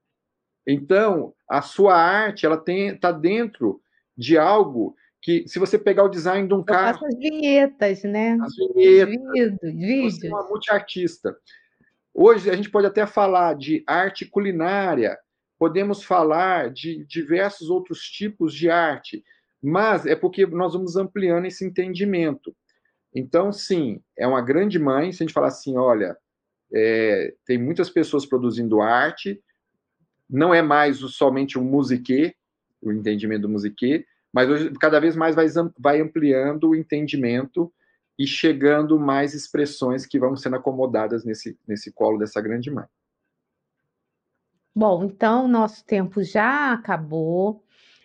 [0.66, 3.82] Então, a sua arte, ela está dentro
[4.16, 6.98] de algo que, se você pegar o design de um Eu carro...
[6.98, 8.36] faço as vinhetas, né?
[8.42, 9.14] As vinhetas.
[9.14, 10.18] Vídeo, vídeos.
[10.18, 11.36] Você é uma multiartista.
[12.12, 15.16] Hoje, a gente pode até falar de arte culinária,
[15.58, 19.24] podemos falar de diversos outros tipos de arte,
[19.62, 22.54] mas é porque nós vamos ampliando esse entendimento.
[23.14, 26.16] Então, sim, é uma grande mãe, se a gente falar assim, olha,
[26.74, 29.40] é, tem muitas pessoas produzindo arte,
[30.28, 32.34] não é mais somente o musique,
[32.80, 35.46] o entendimento do musique, mas hoje cada vez mais vai,
[35.78, 37.72] vai ampliando o entendimento
[38.18, 42.86] e chegando mais expressões que vão sendo acomodadas nesse, nesse colo dessa grande mãe.
[44.74, 47.62] Bom, então nosso tempo já acabou.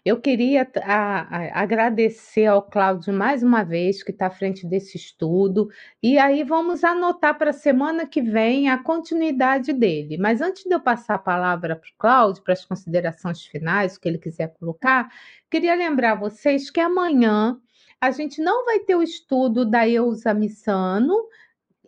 [0.07, 4.95] Eu queria a, a, agradecer ao Cláudio mais uma vez, que está à frente desse
[4.95, 5.67] estudo,
[6.01, 10.17] e aí vamos anotar para a semana que vem a continuidade dele.
[10.17, 13.99] Mas antes de eu passar a palavra para o Cláudio, para as considerações finais, o
[13.99, 15.11] que ele quiser colocar,
[15.51, 17.59] queria lembrar vocês que amanhã
[17.99, 21.17] a gente não vai ter o estudo da Eusa Missano,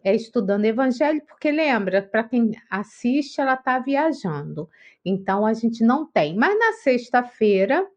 [0.03, 4.70] é estudando Evangelho, porque lembra, para quem assiste, ela está viajando.
[5.05, 6.36] Então a gente não tem.
[6.36, 7.88] Mas na sexta-feira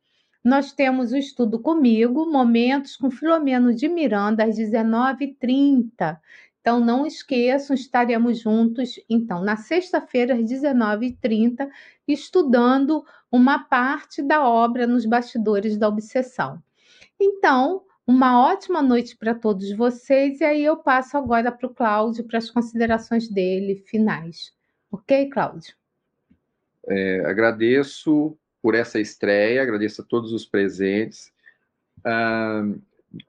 [0.44, 6.18] nós temos o estudo comigo, Momentos com Filomeno de Miranda, às 19h30.
[6.60, 11.68] Então, não esqueçam, estaremos juntos, então, na sexta-feira, às 19h30,
[12.06, 16.62] estudando uma parte da obra nos bastidores da obsessão.
[17.20, 22.24] Então, uma ótima noite para todos vocês, e aí eu passo agora para o Cláudio
[22.24, 24.52] para as considerações dele finais.
[24.90, 25.74] Ok, Cláudio?
[26.88, 31.32] É, agradeço por essa estreia, agradeço a todos os presentes.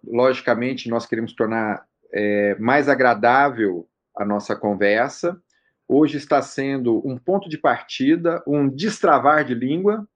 [0.05, 5.41] Logicamente, nós queremos tornar é, mais agradável a nossa conversa.
[5.87, 10.07] Hoje está sendo um ponto de partida, um destravar de língua.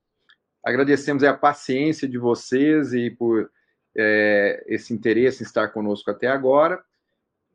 [0.63, 3.49] Agradecemos a paciência de vocês e por
[3.97, 6.81] é, esse interesse em estar conosco até agora.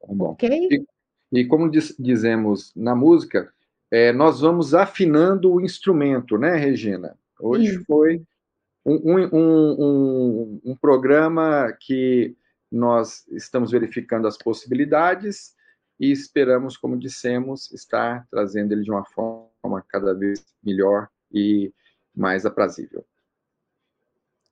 [0.00, 0.30] Tá bom.
[0.30, 0.68] Ok?
[0.70, 0.84] E,
[1.32, 3.52] e como diz- dizemos na música,
[3.90, 7.18] é, nós vamos afinando o instrumento, né, Regina?
[7.38, 7.84] Hoje Isso.
[7.86, 8.22] foi
[8.86, 12.36] um- um- um- um programa que
[12.70, 15.54] nós estamos verificando as possibilidades
[15.98, 21.72] e esperamos, como dissemos, estar trazendo ele de uma forma cada vez melhor e
[22.14, 23.04] mais aprazível.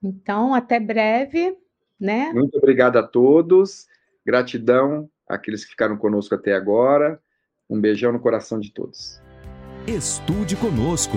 [0.02, 1.56] Então, até breve,
[1.98, 2.32] né?
[2.32, 3.86] Muito obrigado a todos,
[4.26, 7.20] gratidão àqueles que ficaram conosco até agora,
[7.70, 9.22] um beijão no coração de todos.
[9.86, 11.16] Estude conosco.